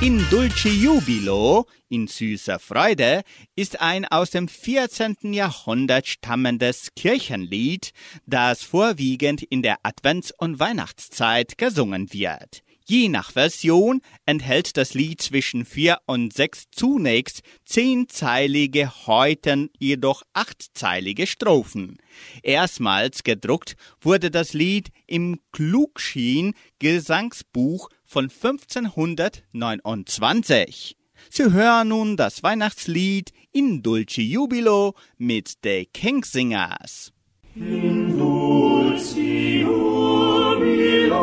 In 0.00 0.24
Dulce 0.30 0.68
Jubilo, 0.68 1.66
in 1.88 2.06
süßer 2.06 2.60
Freude, 2.60 3.22
ist 3.56 3.80
ein 3.80 4.04
aus 4.04 4.30
dem 4.30 4.46
14. 4.46 5.32
Jahrhundert 5.32 6.06
stammendes 6.06 6.90
Kirchenlied, 6.94 7.90
das 8.24 8.62
vorwiegend 8.62 9.42
in 9.42 9.60
der 9.60 9.78
Advents- 9.82 10.32
und 10.38 10.60
Weihnachtszeit 10.60 11.58
gesungen 11.58 12.12
wird. 12.12 12.62
Je 12.86 13.08
nach 13.08 13.32
Version 13.32 14.00
enthält 14.24 14.76
das 14.76 14.94
Lied 14.94 15.20
zwischen 15.20 15.64
vier 15.64 15.98
und 16.06 16.32
sechs 16.32 16.66
zunächst 16.70 17.42
zehnzeilige, 17.64 19.06
heute 19.06 19.68
jedoch 19.78 20.22
achtzeilige 20.32 21.26
Strophen. 21.26 21.98
Erstmals 22.44 23.24
gedruckt 23.24 23.74
wurde 24.00 24.30
das 24.30 24.52
Lied 24.52 24.90
im 25.08 25.40
Klugschien 25.50 26.54
Gesangsbuch 26.78 27.90
von 28.08 28.24
1529. 28.24 30.96
Sie 31.30 31.52
hören 31.52 31.88
nun 31.88 32.16
das 32.16 32.42
Weihnachtslied 32.42 33.32
In 33.52 33.82
Dulce 33.82 34.22
Jubilo 34.22 34.94
mit 35.18 35.58
The 35.62 35.86
Kingsingers. 35.92 37.12
In 37.54 38.16
dulci 38.16 39.60
jubilo, 39.62 41.18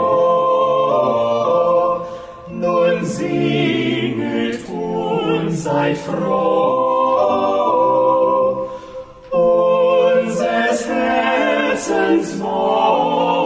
nun 2.52 3.04
singet 3.06 4.60
und 4.68 5.52
seid 5.52 5.98
froh. 5.98 7.16
Unseres 9.32 10.88
Herzens 10.88 12.40
Wonne 12.40 13.45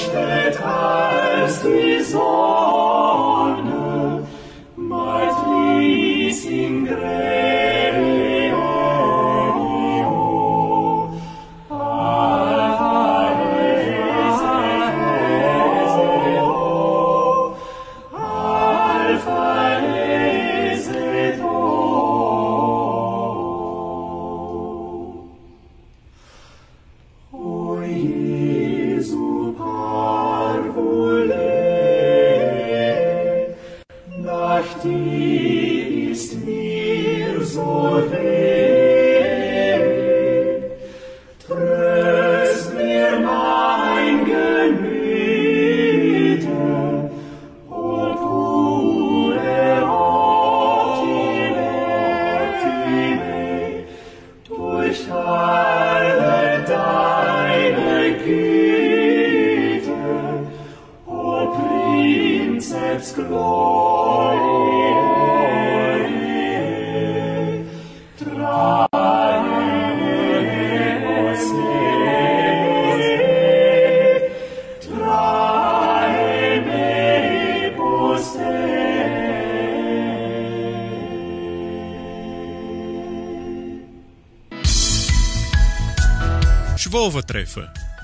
lichtet 0.00 0.62
als 0.62 1.62
die 1.62 2.02
Sonne. 2.02 2.89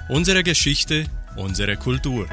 Unsere 0.08 0.44
Geschichte, 0.44 1.06
unsere 1.36 1.76
Kultur. 1.76 2.28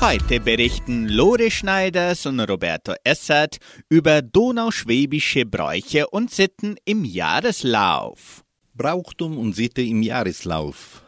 Heute 0.00 0.38
berichten 0.38 1.08
Lore 1.08 1.50
Schneiders 1.50 2.26
und 2.26 2.38
Roberto 2.38 2.94
Essert 3.02 3.56
über 3.88 4.22
donauschwäbische 4.22 5.46
Bräuche 5.46 6.06
und 6.06 6.30
Sitten 6.30 6.76
im 6.84 7.04
Jahreslauf. 7.04 8.44
Brauchtum 8.72 9.36
und 9.36 9.56
Sitte 9.56 9.82
im 9.82 10.00
Jahreslauf. 10.02 11.03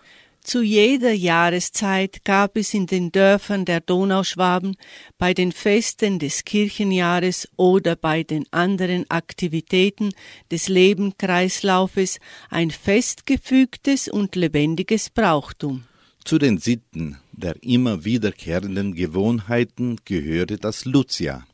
Zu 0.47 0.63
jeder 0.63 1.13
Jahreszeit 1.13 2.25
gab 2.25 2.57
es 2.57 2.73
in 2.73 2.87
den 2.87 3.11
Dörfern 3.11 3.65
der 3.65 3.81
Donauschwaben 3.81 4.77
bei 5.19 5.35
den 5.35 5.51
Festen 5.51 6.21
des 6.21 6.45
Kirchenjahres 6.45 7.49
oder 7.57 7.97
bei 7.97 8.23
den 8.23 8.47
anderen 8.53 9.11
Aktivitäten 9.11 10.13
des 10.53 10.69
Lebenkreislaufes 10.69 12.21
ein 12.49 12.71
festgefügtes 12.71 14.07
und 14.07 14.37
lebendiges 14.37 15.11
Brauchtum. 15.11 15.83
Zu 16.25 16.39
den 16.39 16.59
Sitten 16.59 17.19
der 17.33 17.61
immer 17.65 18.05
wiederkehrenden 18.05 18.95
Gewohnheiten 18.95 19.97
gehörte 20.05 20.59
das 20.59 20.85
Lucia. 20.85 21.45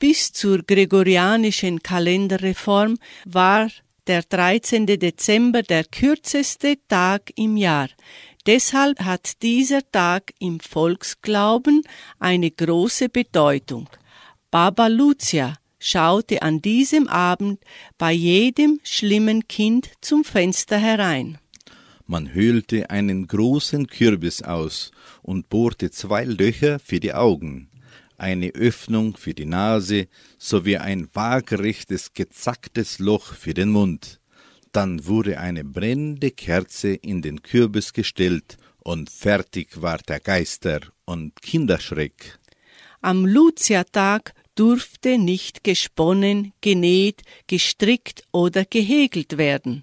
Bis 0.00 0.32
zur 0.32 0.64
gregorianischen 0.64 1.84
Kalenderreform 1.84 2.98
war 3.26 3.70
der 4.06 4.22
13. 4.22 4.86
Dezember 4.86 5.62
der 5.62 5.84
kürzeste 5.84 6.76
Tag 6.88 7.32
im 7.36 7.56
Jahr. 7.56 7.88
Deshalb 8.46 9.00
hat 9.00 9.42
dieser 9.42 9.80
Tag 9.92 10.32
im 10.40 10.58
Volksglauben 10.58 11.82
eine 12.18 12.50
große 12.50 13.08
Bedeutung. 13.08 13.88
Baba 14.50 14.88
Lucia 14.88 15.54
schaute 15.78 16.42
an 16.42 16.60
diesem 16.60 17.08
Abend 17.08 17.60
bei 17.98 18.12
jedem 18.12 18.80
schlimmen 18.82 19.46
Kind 19.48 19.90
zum 20.00 20.24
Fenster 20.24 20.78
herein. 20.78 21.38
Man 22.06 22.34
höhlte 22.34 22.90
einen 22.90 23.26
großen 23.26 23.86
Kürbis 23.86 24.42
aus 24.42 24.90
und 25.22 25.48
bohrte 25.48 25.90
zwei 25.90 26.24
Löcher 26.24 26.78
für 26.78 27.00
die 27.00 27.14
Augen, 27.14 27.68
eine 28.18 28.50
Öffnung 28.50 29.16
für 29.16 29.34
die 29.34 29.46
Nase 29.46 30.08
sowie 30.38 30.78
ein 30.78 31.08
waagerechtes, 31.12 32.12
gezacktes 32.12 32.98
Loch 32.98 33.34
für 33.34 33.54
den 33.54 33.70
Mund. 33.70 34.20
Dann 34.72 35.06
wurde 35.06 35.38
eine 35.38 35.64
brennende 35.64 36.30
Kerze 36.30 36.94
in 36.94 37.22
den 37.22 37.42
Kürbis 37.42 37.92
gestellt 37.92 38.56
und 38.80 39.10
fertig 39.10 39.82
war 39.82 39.98
der 39.98 40.20
Geister 40.20 40.80
und 41.04 41.40
Kinderschreck. 41.42 42.38
Am 43.00 43.26
Lucia-Tag 43.26 44.34
durfte 44.54 45.18
nicht 45.18 45.64
gesponnen, 45.64 46.52
genäht, 46.60 47.22
gestrickt 47.46 48.22
oder 48.32 48.64
gehäkelt 48.64 49.38
werden. 49.38 49.82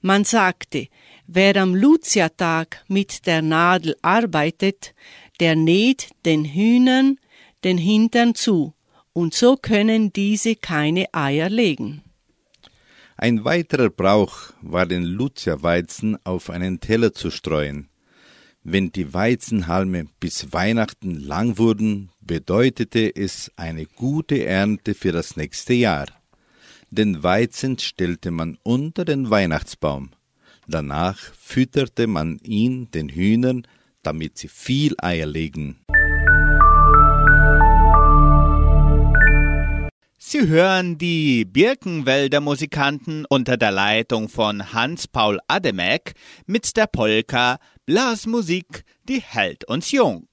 Man 0.00 0.24
sagte, 0.24 0.88
wer 1.26 1.56
am 1.56 1.74
Lucia-Tag 1.74 2.84
mit 2.88 3.26
der 3.26 3.42
Nadel 3.42 3.96
arbeitet, 4.02 4.94
der 5.40 5.56
näht 5.56 6.10
den 6.24 6.44
Hühnern 6.44 7.18
den 7.64 7.78
Hintern 7.78 8.34
zu, 8.34 8.74
und 9.12 9.34
so 9.34 9.56
können 9.56 10.12
diese 10.12 10.56
keine 10.56 11.12
Eier 11.12 11.48
legen. 11.48 12.02
Ein 13.16 13.44
weiterer 13.44 13.90
Brauch 13.90 14.52
war 14.62 14.86
den 14.86 15.04
Lucia-Weizen 15.04 16.18
auf 16.24 16.50
einen 16.50 16.80
Teller 16.80 17.12
zu 17.12 17.30
streuen. 17.30 17.88
Wenn 18.64 18.92
die 18.92 19.12
Weizenhalme 19.12 20.06
bis 20.20 20.52
Weihnachten 20.52 21.20
lang 21.20 21.58
wurden, 21.58 22.10
bedeutete 22.20 23.14
es 23.14 23.50
eine 23.56 23.86
gute 23.86 24.44
Ernte 24.44 24.94
für 24.94 25.12
das 25.12 25.36
nächste 25.36 25.74
Jahr. 25.74 26.06
Den 26.90 27.22
Weizen 27.22 27.78
stellte 27.78 28.30
man 28.30 28.58
unter 28.62 29.04
den 29.04 29.30
Weihnachtsbaum. 29.30 30.10
Danach 30.68 31.18
fütterte 31.18 32.06
man 32.06 32.38
ihn 32.38 32.90
den 32.92 33.08
Hühnern, 33.08 33.66
damit 34.02 34.38
sie 34.38 34.48
viel 34.48 34.94
Eier 34.98 35.26
legen. 35.26 35.80
Sie 40.24 40.46
hören 40.46 40.98
die 40.98 41.44
Birkenwälder 41.44 42.40
Musikanten 42.40 43.26
unter 43.28 43.56
der 43.56 43.72
Leitung 43.72 44.28
von 44.28 44.72
Hans-Paul 44.72 45.40
Ademek 45.48 46.14
mit 46.46 46.76
der 46.76 46.86
Polka 46.86 47.58
Blasmusik, 47.86 48.84
die 49.02 49.20
hält 49.20 49.64
uns 49.68 49.90
jung. 49.90 50.28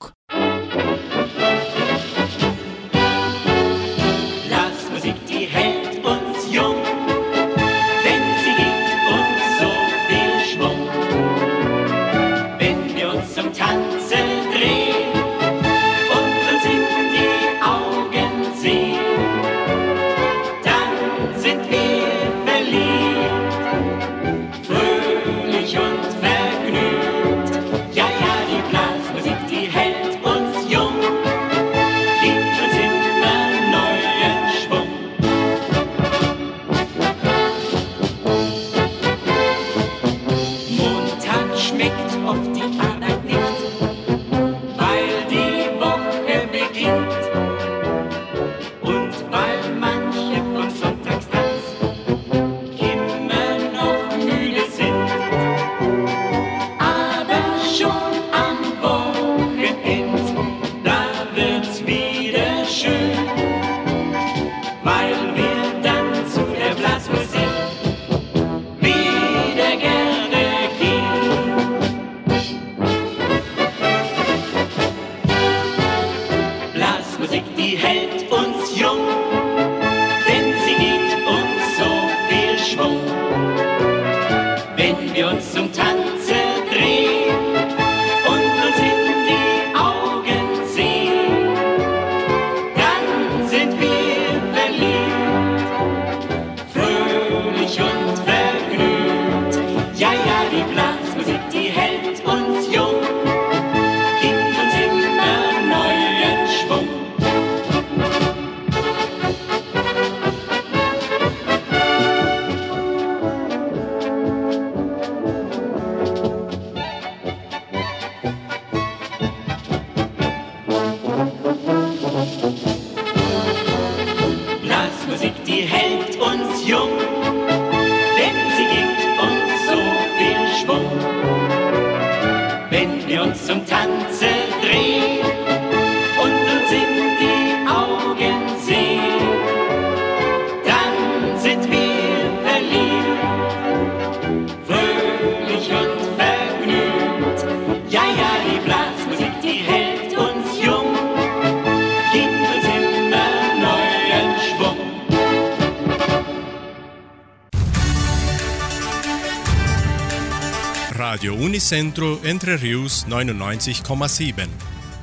Unicentro 161.71 162.17
Entre 162.23 162.59
Rius 162.59 163.05
99,7. 163.07 164.47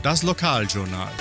Das 0.02 0.24
Lokaljournal. 0.24 1.12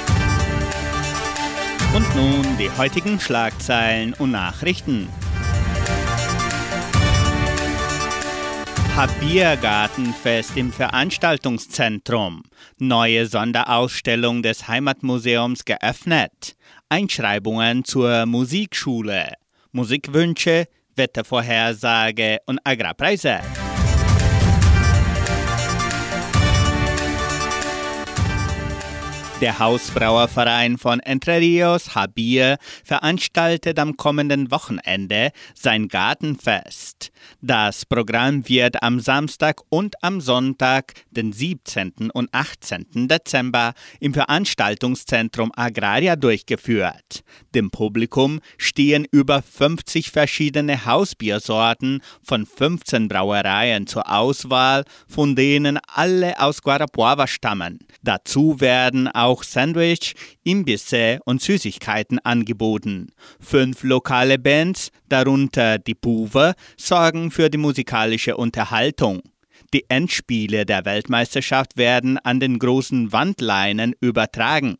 Und 1.96 2.16
nun 2.16 2.58
die 2.58 2.72
heutigen 2.72 3.20
Schlagzeilen 3.20 4.16
und 4.16 4.32
Nachrichten. 4.32 5.08
Habiergartenfest 8.96 10.58
im 10.58 10.74
Veranstaltungszentrum. 10.74 12.42
Neue 12.80 13.28
Sonderausstellung 13.28 14.42
des 14.42 14.68
Heimatmuseums 14.68 15.64
geöffnet. 15.64 16.56
Einschreibungen 16.90 17.86
zur 17.86 18.26
Musikschule. 18.26 19.34
Musikwünsche, 19.72 20.66
Wettervorhersage 20.96 22.40
und 22.48 22.60
Agrarpreise. 22.64 23.42
Der 29.42 29.60
Hausbrauerverein 29.60 30.78
von 30.78 31.02
Entre 31.02 31.42
Rios, 31.42 31.94
Habir, 31.94 32.58
veranstaltet 32.86 33.78
am 33.80 33.98
kommenden 33.98 34.50
Wochenende 34.50 35.32
sein 35.54 35.90
Gartenfest. 35.90 37.12
Das 37.42 37.86
Programm 37.86 38.48
wird 38.48 38.82
am 38.82 39.02
Samstag 39.02 39.62
und 39.68 40.02
am 40.02 40.22
Sonntag, 40.22 40.94
den 41.12 41.34
17. 41.34 42.12
und 42.14 42.34
18. 42.34 43.10
Dezember, 43.10 43.74
im 44.00 44.14
Veranstaltungszentrum 44.14 45.52
Agraria 45.54 46.16
durchgeführt. 46.16 47.24
Dem 47.54 47.72
Publikum 47.72 48.40
stehen 48.58 49.06
über 49.12 49.42
50 49.42 50.12
verschiedene 50.12 50.86
Hausbiersorten 50.86 52.02
von 52.24 52.46
15 52.46 53.10
Brauereien 53.10 53.86
zur 53.86 54.10
Auswahl, 54.10 54.86
von 55.10 55.36
denen 55.36 55.78
alle 55.94 56.40
aus 56.40 56.62
Guarapuava 56.62 57.28
stammen. 57.28 57.80
Dazu 58.02 58.62
werden 58.62 59.10
auch 59.10 59.25
Sandwich, 59.44 60.14
Imbisse 60.44 61.20
und 61.26 61.42
Süßigkeiten 61.42 62.20
angeboten. 62.20 63.10
Fünf 63.40 63.84
lokale 63.84 64.38
Bands, 64.38 64.92
darunter 65.10 65.80
die 65.80 65.96
Puve, 65.96 66.54
sorgen 66.78 67.32
für 67.32 67.50
die 67.50 67.58
musikalische 67.58 68.38
Unterhaltung. 68.38 69.22
Die 69.74 69.86
Endspiele 69.90 70.66
der 70.66 70.86
Weltmeisterschaft 70.86 71.78
werden 71.78 72.18
an 72.20 72.40
den 72.40 72.60
großen 72.60 73.12
Wandleinen 73.12 73.94
übertragen. 74.00 74.78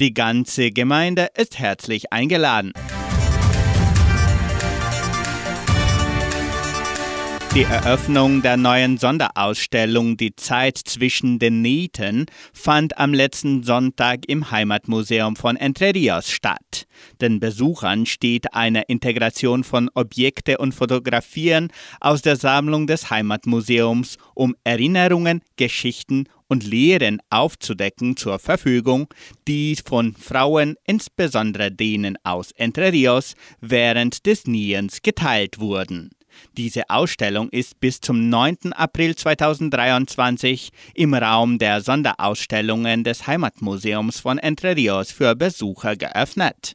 Die 0.00 0.14
ganze 0.14 0.70
Gemeinde 0.70 1.28
ist 1.36 1.58
herzlich 1.58 2.12
eingeladen. 2.12 2.72
Die 7.54 7.62
Eröffnung 7.62 8.42
der 8.42 8.58
neuen 8.58 8.98
Sonderausstellung 8.98 10.18
Die 10.18 10.36
Zeit 10.36 10.76
zwischen 10.76 11.38
den 11.38 11.62
Nieten 11.62 12.26
fand 12.52 12.98
am 12.98 13.14
letzten 13.14 13.62
Sonntag 13.62 14.28
im 14.28 14.50
Heimatmuseum 14.50 15.34
von 15.34 15.56
Entre 15.56 15.94
Rios 15.94 16.30
statt. 16.30 16.86
Den 17.22 17.40
Besuchern 17.40 18.04
steht 18.04 18.52
eine 18.52 18.82
Integration 18.82 19.64
von 19.64 19.88
Objekte 19.94 20.58
und 20.58 20.74
Fotografien 20.74 21.72
aus 22.00 22.20
der 22.20 22.36
Sammlung 22.36 22.86
des 22.86 23.08
Heimatmuseums, 23.08 24.18
um 24.34 24.54
Erinnerungen, 24.62 25.40
Geschichten 25.56 26.28
und 26.48 26.64
Lehren 26.64 27.20
aufzudecken 27.30 28.16
zur 28.16 28.38
Verfügung, 28.38 29.08
die 29.48 29.76
von 29.84 30.14
Frauen, 30.14 30.76
insbesondere 30.84 31.72
denen 31.72 32.18
aus 32.24 32.52
Entre 32.52 32.92
Rios, 32.92 33.34
während 33.60 34.26
des 34.26 34.46
Niens 34.46 35.00
geteilt 35.02 35.58
wurden. 35.58 36.10
Diese 36.56 36.90
Ausstellung 36.90 37.48
ist 37.50 37.80
bis 37.80 38.00
zum 38.00 38.28
9. 38.28 38.72
April 38.72 39.14
2023 39.14 40.70
im 40.94 41.14
Raum 41.14 41.58
der 41.58 41.80
Sonderausstellungen 41.80 43.04
des 43.04 43.26
Heimatmuseums 43.26 44.20
von 44.20 44.38
Entre 44.38 44.76
Rios 44.76 45.12
für 45.12 45.34
Besucher 45.34 45.96
geöffnet. 45.96 46.74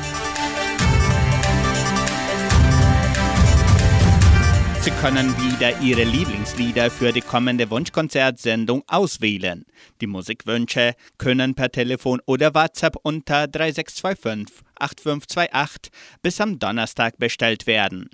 Sie 4.81 4.89
können 4.89 5.37
wieder 5.37 5.79
Ihre 5.79 6.03
Lieblingslieder 6.03 6.89
für 6.89 7.11
die 7.11 7.21
kommende 7.21 7.69
Wunschkonzertsendung 7.69 8.83
auswählen. 8.87 9.65
Die 10.01 10.07
Musikwünsche 10.07 10.95
können 11.19 11.53
per 11.53 11.71
Telefon 11.71 12.19
oder 12.25 12.55
WhatsApp 12.55 12.95
unter 13.03 13.47
3625 13.47 14.65
8528 14.79 15.91
bis 16.23 16.41
am 16.41 16.57
Donnerstag 16.57 17.19
bestellt 17.19 17.67
werden. 17.67 18.09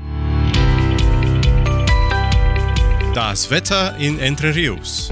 Das 3.14 3.50
Wetter 3.50 3.96
in 3.98 4.20
Entre 4.20 4.54
Rios. 4.54 5.10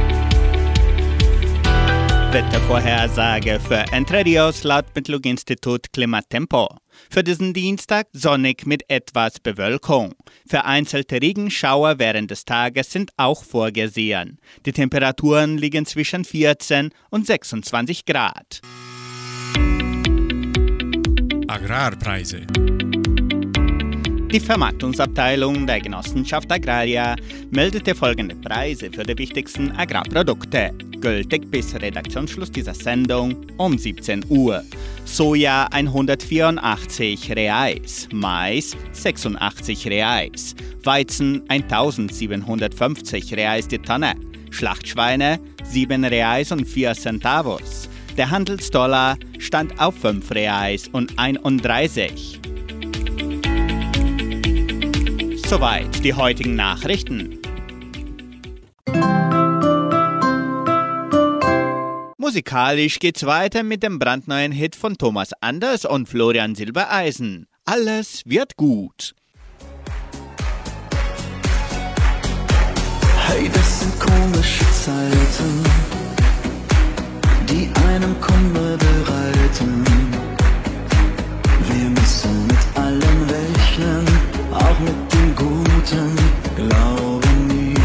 Wettervorhersage 2.36 3.62
für 3.62 3.86
Entre 3.94 4.26
Rios 4.26 4.66
laut 4.66 4.84
Metlog-Institut 4.94 5.94
Klimatempo. 5.94 6.68
Für 7.10 7.24
diesen 7.24 7.54
Dienstag 7.54 8.08
sonnig 8.12 8.66
mit 8.66 8.84
etwas 8.90 9.40
Bewölkung. 9.40 10.16
Vereinzelte 10.46 11.22
Regenschauer 11.22 11.98
während 11.98 12.30
des 12.32 12.44
Tages 12.44 12.92
sind 12.92 13.12
auch 13.16 13.42
vorgesehen. 13.46 14.38
Die 14.66 14.74
Temperaturen 14.74 15.58
liegen 15.58 15.86
zwischen 15.86 16.26
14 16.26 16.90
und 17.10 17.26
26 17.26 18.04
Grad. 18.04 18.60
Agrarpreise. 21.48 22.46
Die 24.36 24.42
Vermarktungsabteilung 24.42 25.66
der 25.66 25.80
Genossenschaft 25.80 26.52
Agraria 26.52 27.16
meldete 27.52 27.96
folgende 27.96 28.36
Preise 28.36 28.92
für 28.92 29.04
die 29.04 29.18
wichtigsten 29.18 29.72
Agrarprodukte, 29.72 30.74
gültig 31.00 31.50
bis 31.50 31.74
Redaktionsschluss 31.74 32.52
dieser 32.52 32.74
Sendung 32.74 33.38
um 33.56 33.78
17 33.78 34.26
Uhr. 34.28 34.62
Soja 35.06 35.68
184 35.72 37.34
Reais, 37.34 38.10
Mais 38.12 38.76
86 38.92 39.88
Reais, 39.88 40.54
Weizen 40.84 41.42
1750 41.48 43.38
Reais 43.38 43.70
die 43.70 43.80
Tonne, 43.80 44.16
Schlachtschweine 44.50 45.40
7 45.64 46.04
Reais 46.04 46.52
und 46.52 46.66
4 46.66 46.94
Centavos. 46.96 47.88
Der 48.18 48.32
Handelsdollar 48.32 49.18
stand 49.40 49.80
auf 49.80 49.96
5 49.96 50.30
Reais 50.32 50.90
und 50.92 51.18
31. 51.18 52.42
Soweit 55.56 56.04
die 56.04 56.14
heutigen 56.14 56.58
Nachrichten. 56.58 57.40
Musikalisch 62.18 63.00
geht's 63.00 63.26
weiter 63.26 63.64
mit 63.64 63.82
dem 63.82 63.98
brandneuen 63.98 64.52
Hit 64.52 64.76
von 64.76 64.98
Thomas 64.98 65.32
Anders 65.40 65.86
und 65.86 66.10
Florian 66.10 66.56
Silbereisen. 66.56 67.48
Alles 67.64 68.24
wird 68.26 68.58
gut. 68.58 69.16
Hey, 73.26 73.50
das 73.54 73.80
sind 73.80 73.98
komische 73.98 74.66
Zeiten, 74.74 75.64
die 77.50 77.72
einem 77.88 78.20
Kummer 78.20 78.76
bereiten. 78.76 79.86
Wir 81.70 81.90
müssen 81.92 82.46
mit 82.46 82.78
allem 82.78 83.30
rechnen, 83.30 84.06
auch 84.52 84.80
mit 84.80 85.05
dem 85.92 86.16
Guten, 86.16 86.18
glaube 86.56 87.28
mir. 87.48 87.76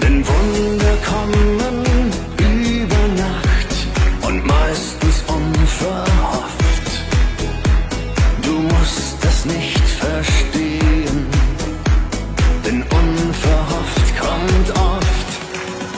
Denn 0.00 0.26
Wunder 0.26 0.96
kommen 1.04 1.82
über 2.38 3.08
Nacht 3.22 3.72
und 4.22 4.46
meistens 4.46 5.22
unverhofft. 5.26 6.90
Du 8.42 8.52
musst 8.52 9.16
das 9.22 9.44
nicht 9.44 9.88
verstehen, 10.00 11.26
denn 12.64 12.82
unverhofft 12.82 14.18
kommt 14.18 14.70
oft. 14.70 15.30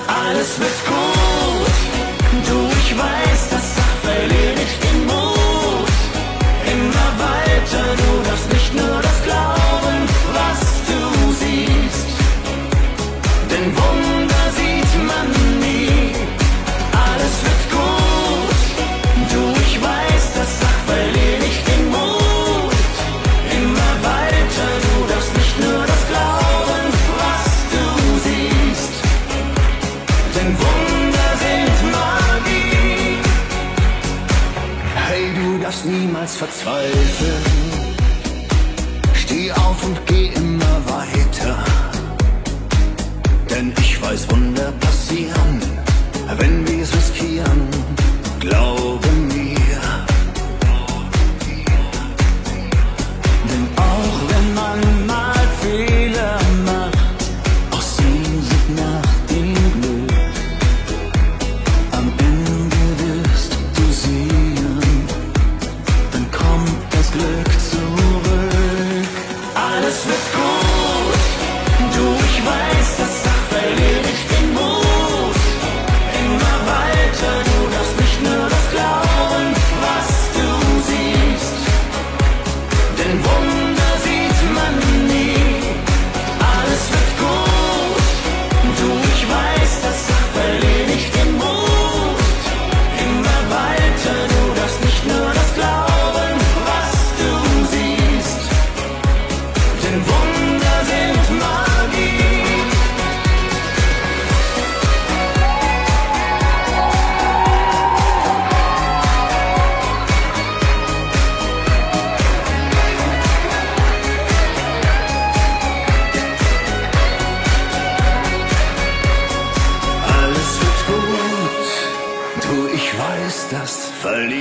Alles 0.09 0.59
wird 0.59 0.87
gut, 0.87 1.18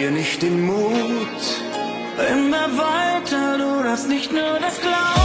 verlier 0.08 0.12
nicht 0.12 0.42
den 0.42 0.66
Mut. 0.66 1.42
Immer 2.32 2.68
weiter, 2.78 3.58
du 3.58 3.90
hast 3.90 4.08
nicht 4.08 4.32
nur 4.32 4.60
das 4.60 4.80
Glauben. 4.80 5.17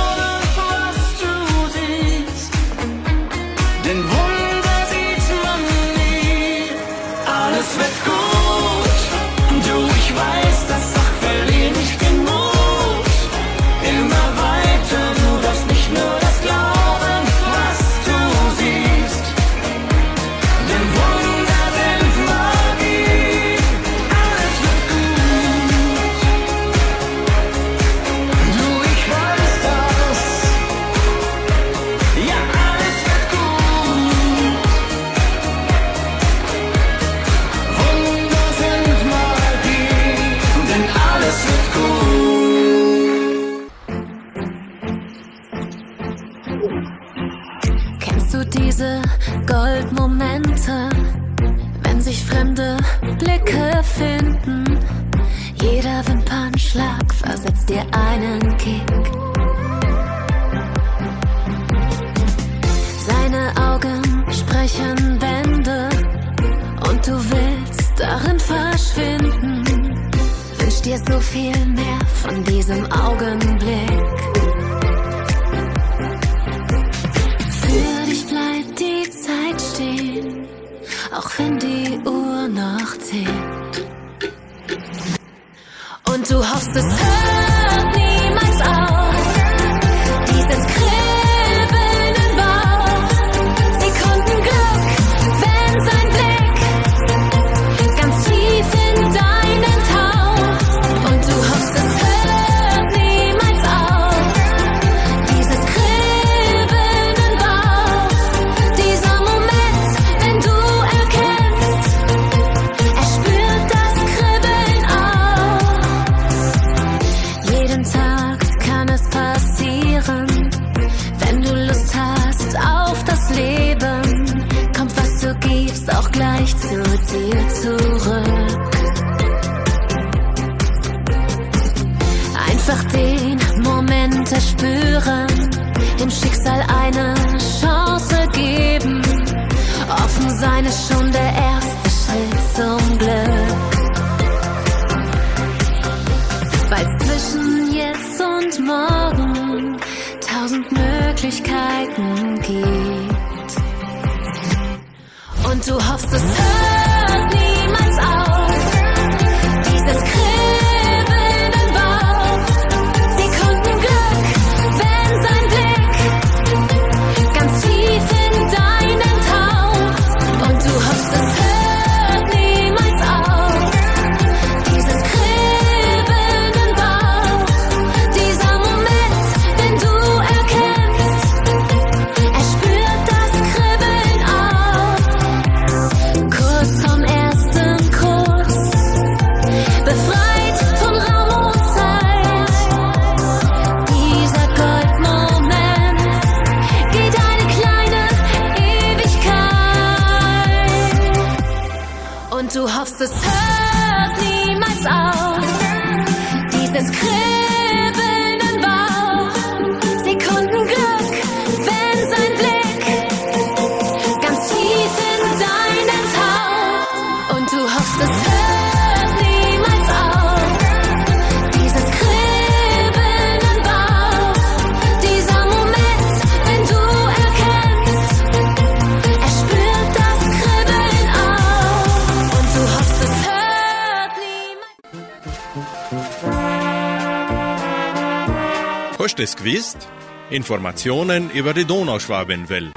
Es 239.22 239.36
gewusst? 239.36 239.88
Informationen 240.30 241.30
über 241.30 241.54
die 241.54 241.64
Donauschwabenwelle. 241.64 242.72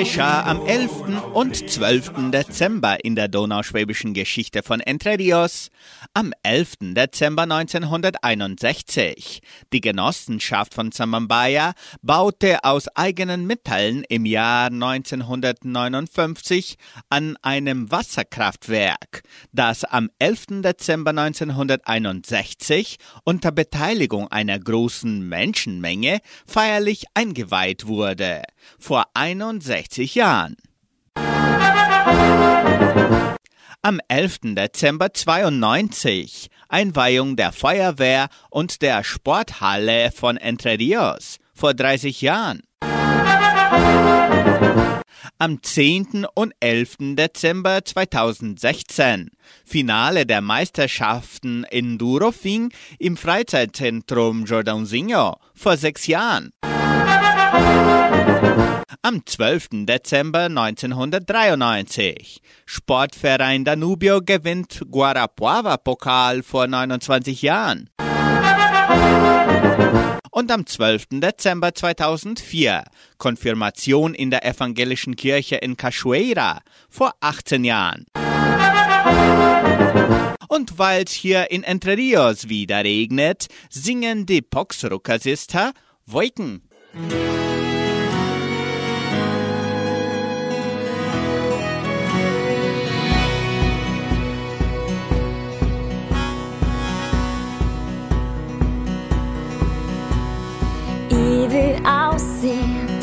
Geschah 0.00 0.44
am 0.44 0.64
11. 0.64 0.90
und 1.34 1.68
12. 1.68 2.30
Dezember 2.30 3.04
in 3.04 3.16
der 3.16 3.28
donauschwäbischen 3.28 4.14
Geschichte 4.14 4.62
von 4.62 4.80
Entre 4.80 5.18
Rios? 5.18 5.68
Am 6.14 6.32
11. 6.42 6.94
Dezember 6.94 7.42
1961. 7.42 9.42
Die 9.74 9.82
Genossenschaft 9.82 10.72
von 10.72 10.90
Samambaya 10.90 11.74
baute 12.00 12.64
aus 12.64 12.88
eigenen 12.96 13.46
Mitteln 13.46 14.04
im 14.08 14.24
Jahr 14.24 14.68
1959 14.68 16.78
an 17.10 17.36
einem 17.42 17.90
Wasserkraftwerk, 17.90 19.22
das 19.52 19.84
am 19.84 20.08
11. 20.18 20.62
Dezember 20.62 21.10
1961 21.10 22.96
unter 23.24 23.52
Beteiligung 23.52 24.28
einer 24.28 24.58
großen 24.58 25.28
Menschenmenge 25.28 26.20
feierlich 26.46 27.04
eingeweiht 27.12 27.86
wurde. 27.86 28.44
Vor 28.78 29.04
61 29.14 30.14
Jahren. 30.14 30.56
Am 33.82 33.98
11. 34.08 34.54
Dezember 34.54 35.14
92 35.14 36.50
Einweihung 36.68 37.36
der 37.36 37.52
Feuerwehr 37.52 38.28
und 38.50 38.82
der 38.82 39.04
Sporthalle 39.04 40.12
von 40.12 40.36
Entre 40.36 40.78
Rios 40.78 41.38
vor 41.54 41.74
30 41.74 42.20
Jahren. 42.20 42.62
Am 45.38 45.62
10. 45.62 46.26
und 46.34 46.52
11. 46.60 46.96
Dezember 47.16 47.84
2016 47.84 49.30
Finale 49.64 50.26
der 50.26 50.42
Meisterschaften 50.42 51.64
in 51.70 51.96
Durofing 51.96 52.72
im 52.98 53.16
Freizeitzentrum 53.16 54.44
Jordãozinho 54.44 55.36
vor 55.54 55.76
sechs 55.78 56.06
Jahren. 56.06 56.52
Am 59.02 59.24
12. 59.24 59.86
Dezember 59.86 60.46
1993. 60.46 62.42
Sportverein 62.66 63.64
Danubio 63.64 64.20
gewinnt 64.20 64.82
Guarapuava-Pokal 64.90 66.42
vor 66.42 66.66
29 66.66 67.42
Jahren. 67.42 67.88
Und 70.32 70.50
am 70.50 70.66
12. 70.66 71.20
Dezember 71.20 71.74
2004 71.74 72.84
Konfirmation 73.18 74.14
in 74.14 74.30
der 74.30 74.44
evangelischen 74.44 75.14
Kirche 75.14 75.56
in 75.56 75.76
Cachoeira 75.76 76.60
vor 76.88 77.12
18 77.20 77.64
Jahren. 77.64 78.06
Und 80.48 80.78
weil's 80.78 81.12
hier 81.12 81.50
in 81.52 81.62
Entre 81.62 81.96
Rios 81.96 82.48
wieder 82.48 82.82
regnet, 82.82 83.46
singen 83.68 84.26
die 84.26 84.42
Poxrucker 84.42 85.20
Sister 85.20 85.72
Wolken. 86.06 86.62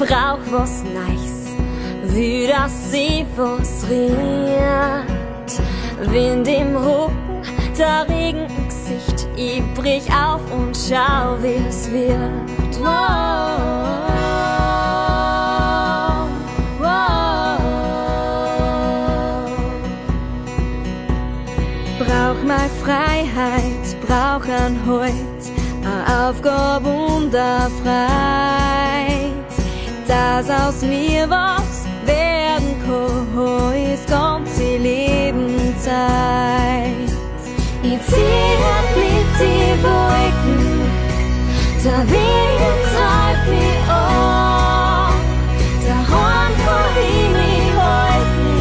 Brauch 0.07 0.39
was 0.51 0.83
Neues. 0.83 1.51
Will, 2.13 2.47
dass 2.47 2.91
sie 2.91 3.25
was 3.35 3.85
riecht. 3.89 5.61
Wind 6.11 6.47
im 6.47 6.75
Rücken, 6.75 7.41
der 7.77 8.07
Regen 8.07 8.47
im 8.47 8.67
Gesicht. 8.67 9.27
Ich 9.35 9.61
brich 9.73 10.07
auf 10.11 10.41
und 10.51 10.75
schau, 10.75 11.37
wie 11.41 11.67
es 11.67 11.91
wird. 11.91 12.79
Wow. 12.79 13.67
Brauch 21.99 22.43
mal 22.45 22.69
Freiheit, 22.83 23.85
brauch 24.05 24.47
an 24.47 24.79
Halt, 24.85 25.43
a 25.83 26.29
Aufgabe 26.29 26.89
und 26.89 27.35
a 27.35 27.69
Freit. 27.83 28.96
Dass 30.07 30.49
aus 30.49 30.81
mir 30.83 31.29
was 31.29 31.83
werden 32.05 32.75
kann, 32.85 33.75
ist 33.75 34.07
ganze 34.07 34.77
Lebenszeit. 34.77 35.97
Ich 37.83 37.99
zieh 38.05 38.55
mit 38.95 39.29
die 39.37 39.83
Wolken, 39.83 40.81
der 41.83 42.01
Wind 42.09 42.79
treibt 42.93 43.45
mich 43.49 43.89
an. 43.89 45.13
Daheim 45.85 46.51
kann 46.65 46.95
ich 47.01 47.27
mich 47.39 47.69
halten, 47.77 48.55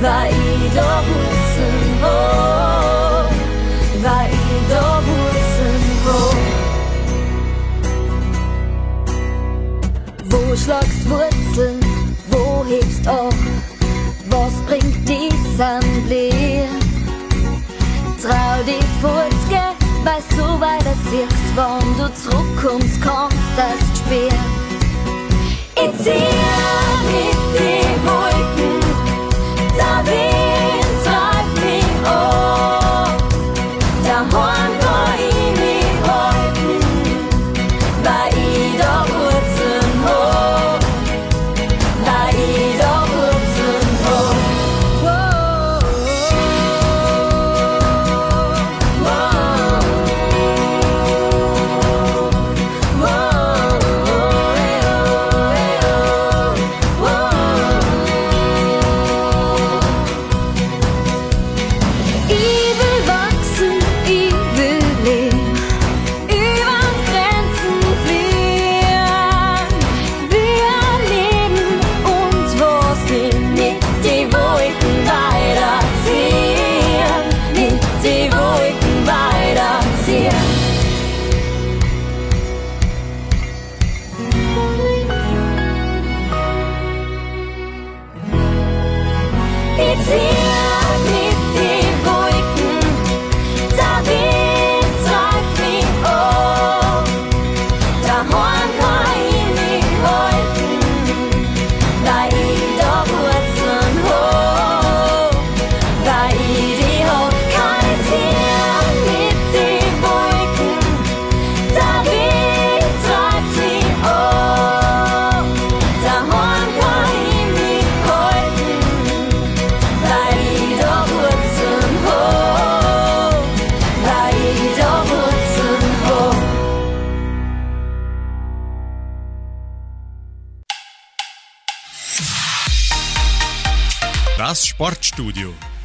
weil 0.00 0.30
ich 0.30 0.70
da 0.76 0.90
Wurzeln 1.08 1.90
hab, 2.02 3.30
weil 4.02 4.39
Wo 10.30 10.56
schlagst 10.56 11.08
Wurzeln, 11.10 11.80
wo 12.30 12.64
hebst 12.68 13.06
auf, 13.08 13.34
was 14.28 14.52
bringt 14.66 15.08
die 15.08 15.30
Sandleer? 15.56 16.68
Trau 18.22 18.62
dich 18.64 18.84
fortgehen, 19.00 19.74
weil 20.04 20.22
so 20.36 20.60
weiter 20.60 20.94
siehst, 21.10 21.56
wann 21.56 21.96
du 21.98 22.12
zurückkommst, 22.14 23.02
kannst 23.02 23.36
das 23.56 23.98
spät. 23.98 24.32
Ich 25.74 26.04
zieh 26.04 26.34
mit 27.10 27.40
den 27.58 28.06
Wolken, 28.06 28.29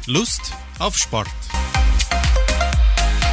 Lust 0.08 0.52
auf 0.78 0.96
Sport. 0.96 1.26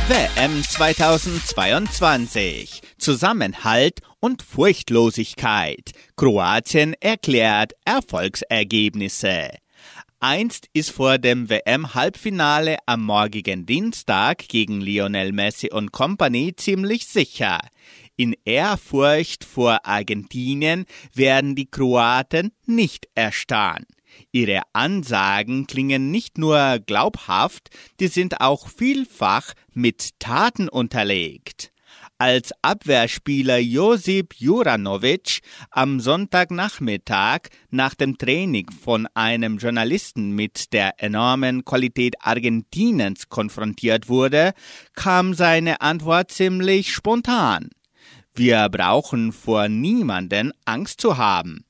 WM 0.08 0.64
2022. 0.64 2.82
Zusammenhalt 2.98 4.00
und 4.20 4.42
Furchtlosigkeit. 4.42 5.92
Kroatien 6.18 6.96
erklärt 7.00 7.74
Erfolgsergebnisse. 7.86 9.52
Einst 10.20 10.66
ist 10.74 10.90
vor 10.90 11.20
dem 11.20 11.48
WM-Halbfinale 11.48 12.78
am 12.88 13.04
morgigen 13.04 13.68
Dienstag 13.68 14.48
gegen 14.48 14.82
Lionel 14.82 15.32
Messi 15.32 15.70
und 15.72 15.92
Company 15.92 16.56
ziemlich 16.56 17.06
sicher. 17.06 17.60
In 18.16 18.36
Ehrfurcht 18.46 19.44
vor 19.44 19.86
Argentinien 19.86 20.86
werden 21.14 21.54
die 21.54 21.70
Kroaten 21.70 22.52
nicht 22.66 23.10
erstarren. 23.14 23.86
Ihre 24.32 24.62
Ansagen 24.74 25.68
klingen 25.68 26.12
nicht 26.12 26.38
nur 26.38 26.80
glaubhaft, 26.86 27.70
die 28.00 28.08
sind 28.08 28.42
auch 28.42 28.68
vielfach 28.68 29.54
mit 29.74 30.20
Taten 30.20 30.70
unterlegt. 30.70 31.74
Als 32.20 32.52
Abwehrspieler 32.62 33.58
Josip 33.58 34.36
Juranovic 34.38 35.42
am 35.72 36.00
Sonntagnachmittag 36.00 37.50
nach 37.70 37.96
dem 37.96 38.18
Training 38.18 38.70
von 38.72 39.08
einem 39.14 39.58
Journalisten 39.58 40.32
mit 40.32 40.72
der 40.74 41.02
enormen 41.04 41.66
Qualität 41.66 42.16
Argentiniens 42.22 43.30
konfrontiert 43.30 44.10
wurde, 44.10 44.54
kam 44.96 45.34
seine 45.34 45.82
Antwort 45.82 46.32
ziemlich 46.32 46.94
spontan. 46.94 47.72
Wir 48.36 48.70
brauchen 48.70 49.32
vor 49.32 49.68
niemanden 49.68 50.54
Angst 50.66 51.02
zu 51.02 51.18
haben. 51.18 51.66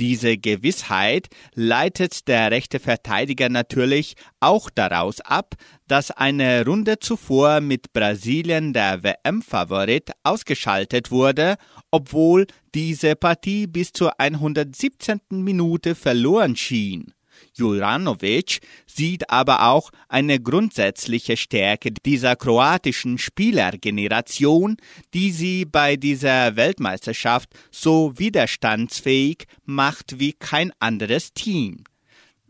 Diese 0.00 0.38
Gewissheit 0.38 1.26
leitet 1.54 2.28
der 2.28 2.52
rechte 2.52 2.78
Verteidiger 2.78 3.48
natürlich 3.48 4.14
auch 4.38 4.70
daraus 4.70 5.20
ab, 5.20 5.56
dass 5.88 6.12
eine 6.12 6.64
Runde 6.64 7.00
zuvor 7.00 7.60
mit 7.60 7.92
Brasilien 7.92 8.72
der 8.72 9.02
WM-Favorit 9.02 10.12
ausgeschaltet 10.22 11.10
wurde, 11.10 11.56
obwohl 11.90 12.46
diese 12.76 13.16
Partie 13.16 13.66
bis 13.66 13.92
zur 13.92 14.20
117. 14.20 15.20
Minute 15.30 15.96
verloren 15.96 16.54
schien. 16.54 17.12
Juranovic 17.58 18.60
sieht 18.86 19.30
aber 19.30 19.68
auch 19.68 19.90
eine 20.08 20.40
grundsätzliche 20.40 21.36
Stärke 21.36 21.90
dieser 21.92 22.36
kroatischen 22.36 23.18
Spielergeneration, 23.18 24.76
die 25.14 25.32
sie 25.32 25.64
bei 25.64 25.96
dieser 25.96 26.56
Weltmeisterschaft 26.56 27.50
so 27.70 28.12
widerstandsfähig 28.16 29.44
macht 29.64 30.18
wie 30.18 30.32
kein 30.32 30.72
anderes 30.78 31.32
Team. 31.32 31.84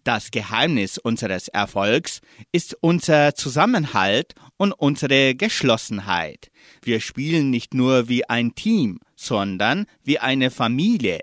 Das 0.05 0.31
Geheimnis 0.31 0.97
unseres 0.97 1.49
Erfolgs 1.49 2.21
ist 2.51 2.77
unser 2.81 3.35
Zusammenhalt 3.35 4.35
und 4.57 4.73
unsere 4.73 5.35
Geschlossenheit. 5.35 6.51
Wir 6.83 7.01
spielen 7.01 7.51
nicht 7.51 7.75
nur 7.75 8.09
wie 8.09 8.27
ein 8.27 8.55
Team, 8.55 9.01
sondern 9.17 9.85
wie 10.05 10.19
eine 10.19 10.51
Familie. 10.51 11.21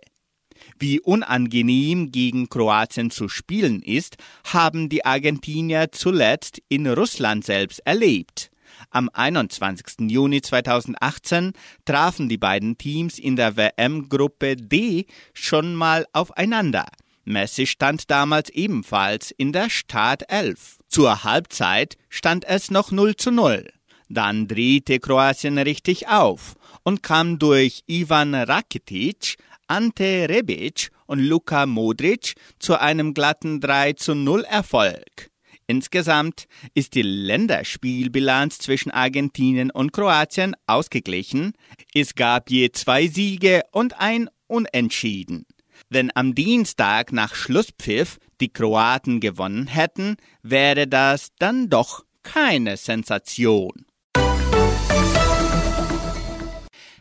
Wie 0.78 1.00
unangenehm 1.00 2.12
gegen 2.12 2.50
Kroatien 2.50 3.10
zu 3.10 3.30
spielen 3.30 3.82
ist, 3.82 4.18
haben 4.46 4.90
die 4.90 5.06
Argentinier 5.06 5.92
zuletzt 5.92 6.62
in 6.68 6.86
Russland 6.86 7.46
selbst 7.46 7.80
erlebt. 7.86 8.52
Am 8.90 9.10
21. 9.14 10.12
Juni 10.12 10.42
2018 10.42 11.54
trafen 11.86 12.28
die 12.28 12.38
beiden 12.38 12.78
Teams 12.78 13.18
in 13.20 13.38
der 13.38 13.56
WM-Gruppe 13.56 14.58
D 14.58 15.06
schon 15.34 15.76
mal 15.76 16.06
aufeinander. 16.12 16.86
Messi 17.24 17.66
stand 17.66 18.12
damals 18.12 18.50
ebenfalls 18.50 19.32
in 19.32 19.54
der 19.54 19.70
Startelf. 19.70 20.78
Zur 20.90 21.24
Halbzeit 21.24 21.96
stand 22.10 22.46
es 22.46 22.70
noch 22.70 22.92
0 22.92 23.16
zu 23.16 23.32
0. 23.32 23.66
Dann 24.10 24.48
drehte 24.48 25.00
Kroatien 25.00 25.58
richtig 25.58 26.08
auf 26.08 26.56
und 26.84 27.02
kam 27.02 27.40
durch 27.40 27.84
Ivan 27.88 28.36
Rakitic 28.36 29.38
Ante 29.68 30.28
Rebic 30.30 30.90
und 31.08 31.20
Luka 31.20 31.66
Modric 31.66 32.36
zu 32.60 32.80
einem 32.80 33.14
glatten 33.14 33.60
3 33.62 33.94
zu 33.94 34.14
0 34.14 34.44
Erfolg. 34.44 35.32
Insgesamt 35.68 36.48
ist 36.76 36.94
die 36.94 37.02
Länderspielbilanz 37.02 38.60
zwischen 38.60 38.92
Argentinien 38.92 39.72
und 39.72 39.94
Kroatien 39.94 40.56
ausgeglichen. 40.68 41.54
Es 41.94 42.14
gab 42.14 42.52
je 42.52 42.72
zwei 42.72 43.08
Siege 43.08 43.64
und 43.72 44.00
ein 44.00 44.30
Unentschieden. 44.48 45.48
Wenn 45.90 46.12
am 46.16 46.36
Dienstag 46.36 47.12
nach 47.12 47.34
Schlusspfiff 47.34 48.20
die 48.40 48.54
Kroaten 48.54 49.20
gewonnen 49.20 49.68
hätten, 49.68 50.18
wäre 50.44 50.88
das 50.88 51.30
dann 51.40 51.70
doch 51.70 52.06
keine 52.22 52.78
Sensation. 52.78 53.86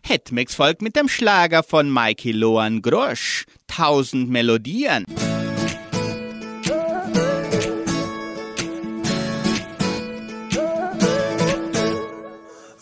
Hetmix 0.07 0.55
folgt 0.55 0.82
mit 0.82 0.96
dem 0.96 1.09
Schlager 1.09 1.62
von 1.62 1.90
Mikey 1.90 2.32
Lohan 2.32 2.82
Grosch. 2.82 3.46
Tausend 3.66 4.28
Melodien. 4.28 5.07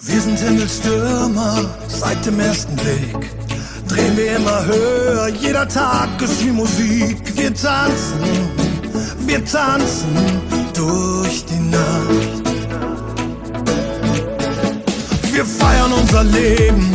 Wir 0.00 0.20
sind 0.20 0.36
Himmelstürmer 0.36 1.78
seit 1.86 2.26
dem 2.26 2.40
ersten 2.40 2.74
Blick. 2.74 3.30
Drehen 3.88 4.16
wir 4.16 4.36
immer 4.36 4.66
höher, 4.66 5.28
jeder 5.28 5.68
Tag 5.68 6.20
ist 6.20 6.44
wie 6.44 6.50
Musik. 6.50 7.18
Wir 7.36 7.54
tanzen, 7.54 8.18
wir 9.28 9.44
tanzen 9.44 10.40
durch 10.74 11.44
die 11.44 11.70
Nacht. 11.70 12.41
Wir 15.32 15.46
feiern 15.46 15.92
unser 15.94 16.24
Leben, 16.24 16.94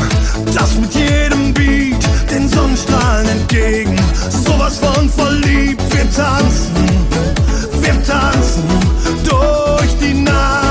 das 0.54 0.76
mit 0.76 0.94
jedem 0.94 1.52
Beat 1.56 2.08
den 2.30 2.48
Sonnenstrahlen 2.48 3.28
entgegen. 3.28 3.96
Sowas 4.30 4.78
von 4.78 5.10
verliebt, 5.10 5.82
wir 5.92 6.10
tanzen, 6.12 6.76
wir 7.82 8.04
tanzen 8.04 8.64
durch 9.24 9.98
die 10.00 10.14
Nacht. 10.14 10.67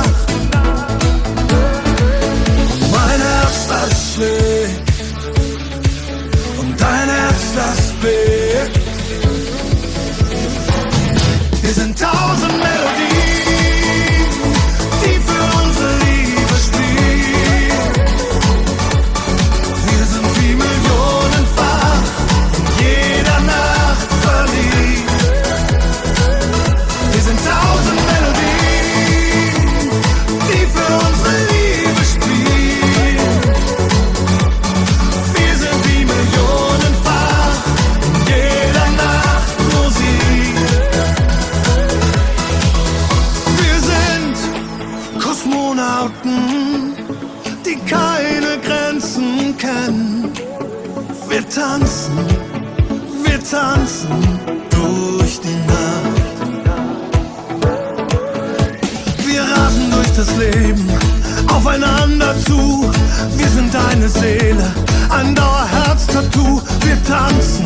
Sind 64.08 64.24
eine 64.24 64.38
Seele, 64.38 64.74
ein 65.10 65.34
Dauerherz-Tattoo. 65.34 66.62
Wir 66.84 67.02
tanzen, 67.04 67.64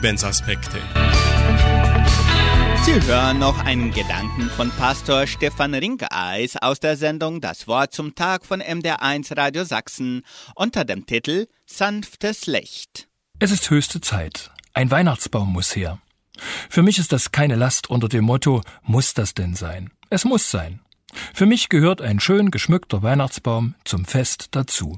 Lebensaspekte. 0.00 0.78
Sie 2.84 3.02
hören 3.06 3.38
noch 3.38 3.62
einen 3.66 3.92
Gedanken 3.92 4.48
von 4.56 4.70
Pastor 4.70 5.26
Stefan 5.26 5.74
Rinkeis 5.74 6.56
aus 6.56 6.80
der 6.80 6.96
Sendung 6.96 7.42
Das 7.42 7.68
Wort 7.68 7.92
zum 7.92 8.14
Tag 8.14 8.46
von 8.46 8.62
MDR1 8.62 9.36
Radio 9.36 9.64
Sachsen 9.64 10.22
unter 10.54 10.86
dem 10.86 11.04
Titel 11.04 11.48
Sanftes 11.66 12.46
Licht. 12.46 13.08
Es 13.40 13.50
ist 13.50 13.68
höchste 13.68 14.00
Zeit. 14.00 14.50
Ein 14.72 14.90
Weihnachtsbaum 14.90 15.52
muss 15.52 15.76
her. 15.76 15.98
Für 16.70 16.82
mich 16.82 16.98
ist 16.98 17.12
das 17.12 17.30
keine 17.30 17.56
Last 17.56 17.90
unter 17.90 18.08
dem 18.08 18.24
Motto, 18.24 18.62
muss 18.82 19.12
das 19.12 19.34
denn 19.34 19.54
sein? 19.54 19.90
Es 20.08 20.24
muss 20.24 20.50
sein. 20.50 20.80
Für 21.34 21.44
mich 21.44 21.68
gehört 21.68 22.00
ein 22.00 22.20
schön 22.20 22.50
geschmückter 22.50 23.02
Weihnachtsbaum 23.02 23.74
zum 23.84 24.06
Fest 24.06 24.48
dazu. 24.52 24.96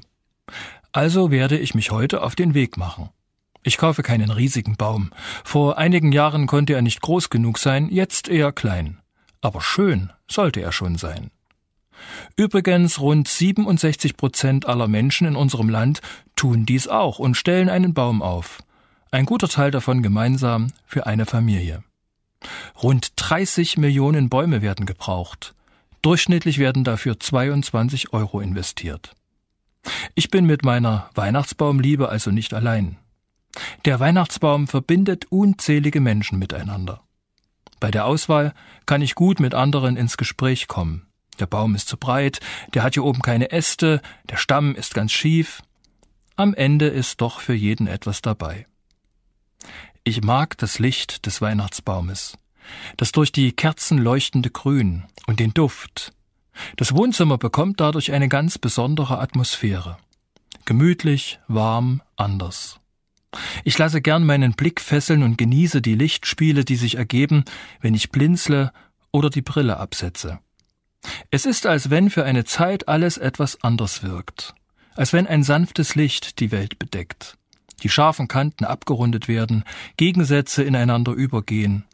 Also 0.93 1.29
werde 1.29 1.57
ich 1.57 1.75
mich 1.75 1.91
heute 1.91 2.21
auf 2.21 2.35
den 2.35 2.53
Weg 2.53 2.77
machen. 2.77 3.09
Ich 3.63 3.77
kaufe 3.77 4.03
keinen 4.03 4.29
riesigen 4.29 4.75
Baum. 4.75 5.11
Vor 5.43 5.77
einigen 5.77 6.11
Jahren 6.11 6.47
konnte 6.47 6.73
er 6.73 6.81
nicht 6.81 7.01
groß 7.01 7.29
genug 7.29 7.57
sein, 7.57 7.89
jetzt 7.89 8.27
eher 8.27 8.51
klein. 8.51 8.99
Aber 9.41 9.61
schön 9.61 10.11
sollte 10.29 10.61
er 10.61 10.71
schon 10.71 10.97
sein. 10.97 11.31
Übrigens, 12.35 12.99
rund 12.99 13.27
67 13.27 14.17
Prozent 14.17 14.65
aller 14.65 14.87
Menschen 14.87 15.27
in 15.27 15.35
unserem 15.35 15.69
Land 15.69 16.01
tun 16.35 16.65
dies 16.65 16.87
auch 16.87 17.19
und 17.19 17.35
stellen 17.35 17.69
einen 17.69 17.93
Baum 17.93 18.21
auf. 18.21 18.61
Ein 19.11 19.25
guter 19.25 19.47
Teil 19.47 19.71
davon 19.71 20.01
gemeinsam 20.01 20.67
für 20.85 21.05
eine 21.05 21.25
Familie. 21.25 21.83
Rund 22.81 23.13
30 23.15 23.77
Millionen 23.77 24.27
Bäume 24.27 24.61
werden 24.61 24.85
gebraucht. 24.85 25.53
Durchschnittlich 26.01 26.57
werden 26.57 26.83
dafür 26.83 27.19
22 27.19 28.11
Euro 28.11 28.41
investiert. 28.41 29.13
Ich 30.15 30.29
bin 30.29 30.45
mit 30.45 30.65
meiner 30.65 31.09
Weihnachtsbaumliebe 31.15 32.09
also 32.09 32.31
nicht 32.31 32.53
allein. 32.53 32.97
Der 33.85 33.99
Weihnachtsbaum 33.99 34.67
verbindet 34.67 35.25
unzählige 35.29 36.01
Menschen 36.01 36.39
miteinander. 36.39 37.01
Bei 37.79 37.91
der 37.91 38.05
Auswahl 38.05 38.53
kann 38.85 39.01
ich 39.01 39.15
gut 39.15 39.39
mit 39.39 39.53
anderen 39.53 39.97
ins 39.97 40.17
Gespräch 40.17 40.67
kommen. 40.67 41.07
Der 41.39 41.47
Baum 41.47 41.75
ist 41.75 41.87
zu 41.87 41.97
breit, 41.97 42.39
der 42.73 42.83
hat 42.83 42.93
hier 42.93 43.03
oben 43.03 43.21
keine 43.21 43.51
Äste, 43.51 44.01
der 44.29 44.37
Stamm 44.37 44.75
ist 44.75 44.93
ganz 44.93 45.11
schief. 45.11 45.61
Am 46.35 46.53
Ende 46.53 46.87
ist 46.87 47.21
doch 47.21 47.39
für 47.39 47.53
jeden 47.53 47.87
etwas 47.87 48.21
dabei. 48.21 48.67
Ich 50.03 50.23
mag 50.23 50.57
das 50.57 50.79
Licht 50.79 51.25
des 51.25 51.41
Weihnachtsbaumes, 51.41 52.37
das 52.97 53.11
durch 53.11 53.31
die 53.31 53.51
Kerzen 53.51 53.97
leuchtende 53.97 54.49
Grün 54.49 55.05
und 55.27 55.39
den 55.39 55.53
Duft. 55.53 56.13
Das 56.75 56.95
Wohnzimmer 56.95 57.37
bekommt 57.37 57.79
dadurch 57.79 58.11
eine 58.11 58.29
ganz 58.29 58.57
besondere 58.57 59.19
Atmosphäre. 59.19 59.97
Gemütlich, 60.65 61.39
warm, 61.47 62.01
anders. 62.15 62.79
Ich 63.63 63.77
lasse 63.77 64.01
gern 64.01 64.25
meinen 64.25 64.53
Blick 64.53 64.81
fesseln 64.81 65.23
und 65.23 65.37
genieße 65.37 65.81
die 65.81 65.95
Lichtspiele, 65.95 66.65
die 66.65 66.75
sich 66.75 66.95
ergeben, 66.95 67.43
wenn 67.81 67.93
ich 67.93 68.09
blinzle 68.09 68.71
oder 69.11 69.29
die 69.29 69.41
Brille 69.41 69.77
absetze. 69.77 70.39
Es 71.31 71.45
ist, 71.45 71.65
als 71.65 71.89
wenn 71.89 72.09
für 72.09 72.23
eine 72.23 72.45
Zeit 72.45 72.87
alles 72.87 73.17
etwas 73.17 73.61
anders 73.63 74.03
wirkt, 74.03 74.53
als 74.95 75.13
wenn 75.13 75.27
ein 75.27 75.43
sanftes 75.43 75.95
Licht 75.95 76.39
die 76.39 76.51
Welt 76.51 76.79
bedeckt, 76.79 77.37
die 77.81 77.89
scharfen 77.89 78.27
Kanten 78.27 78.65
abgerundet 78.65 79.27
werden, 79.27 79.63
Gegensätze 79.97 80.63
ineinander 80.63 81.11
übergehen. 81.11 81.85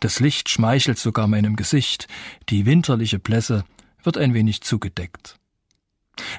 Das 0.00 0.20
Licht 0.20 0.48
schmeichelt 0.48 0.98
sogar 0.98 1.26
meinem 1.26 1.56
Gesicht, 1.56 2.08
die 2.48 2.66
winterliche 2.66 3.18
Blässe 3.18 3.64
wird 4.02 4.18
ein 4.18 4.34
wenig 4.34 4.60
zugedeckt. 4.60 5.36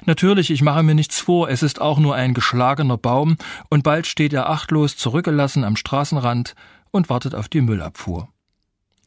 Natürlich, 0.04 0.50
ich 0.50 0.62
mache 0.62 0.82
mir 0.82 0.94
nichts 0.94 1.20
vor, 1.20 1.48
es 1.48 1.62
ist 1.62 1.80
auch 1.80 1.98
nur 1.98 2.14
ein 2.14 2.34
geschlagener 2.34 2.96
Baum, 2.96 3.36
und 3.68 3.82
bald 3.82 4.06
steht 4.06 4.32
er 4.32 4.48
achtlos 4.48 4.96
zurückgelassen 4.96 5.64
am 5.64 5.76
Straßenrand 5.76 6.54
und 6.90 7.08
wartet 7.08 7.34
auf 7.34 7.48
die 7.48 7.60
Müllabfuhr. 7.60 8.28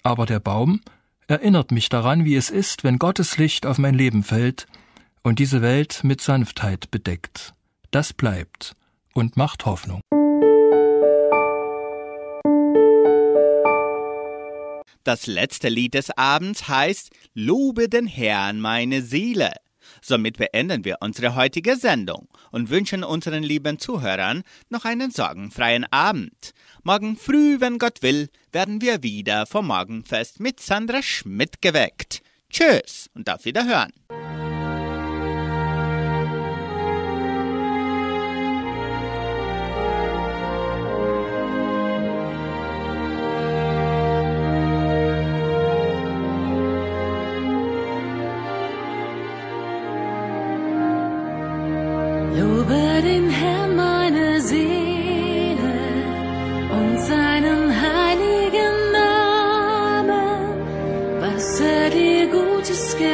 Aber 0.03 0.25
der 0.25 0.39
Baum 0.39 0.81
erinnert 1.27 1.71
mich 1.71 1.89
daran, 1.89 2.25
wie 2.25 2.35
es 2.35 2.49
ist, 2.49 2.83
wenn 2.83 2.99
Gottes 2.99 3.37
Licht 3.37 3.65
auf 3.65 3.77
mein 3.77 3.93
Leben 3.93 4.23
fällt 4.23 4.67
und 5.23 5.39
diese 5.39 5.61
Welt 5.61 6.01
mit 6.03 6.21
Sanftheit 6.21 6.89
bedeckt. 6.91 7.53
Das 7.91 8.13
bleibt 8.13 8.73
und 9.13 9.37
macht 9.37 9.65
Hoffnung. 9.65 10.01
Das 15.03 15.27
letzte 15.27 15.69
Lied 15.69 15.95
des 15.95 16.11
Abends 16.11 16.67
heißt 16.67 17.09
Lobe 17.33 17.89
den 17.89 18.05
Herrn 18.05 18.59
meine 18.59 19.01
Seele. 19.01 19.53
Somit 20.01 20.37
beenden 20.37 20.85
wir 20.85 20.97
unsere 21.01 21.35
heutige 21.35 21.75
Sendung 21.75 22.27
und 22.51 22.69
wünschen 22.69 23.03
unseren 23.03 23.43
lieben 23.43 23.79
Zuhörern 23.79 24.43
noch 24.69 24.85
einen 24.85 25.11
sorgenfreien 25.11 25.85
Abend. 25.91 26.53
Morgen 26.83 27.17
früh, 27.17 27.59
wenn 27.59 27.77
Gott 27.77 28.01
will, 28.01 28.29
werden 28.51 28.81
wir 28.81 29.03
wieder 29.03 29.45
vom 29.45 29.67
Morgenfest 29.67 30.39
mit 30.39 30.59
Sandra 30.59 31.01
Schmidt 31.01 31.61
geweckt. 31.61 32.21
Tschüss 32.49 33.09
und 33.13 33.29
auf 33.29 33.45
Wiederhören. 33.45 33.93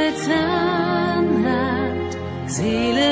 Getan 0.06 1.28
hat. 1.46 2.12
Seele, 2.56 3.05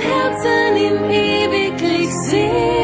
Herzen 0.00 0.76
ihm 0.76 1.10
ewiglich 1.10 2.12
singen. 2.30 2.77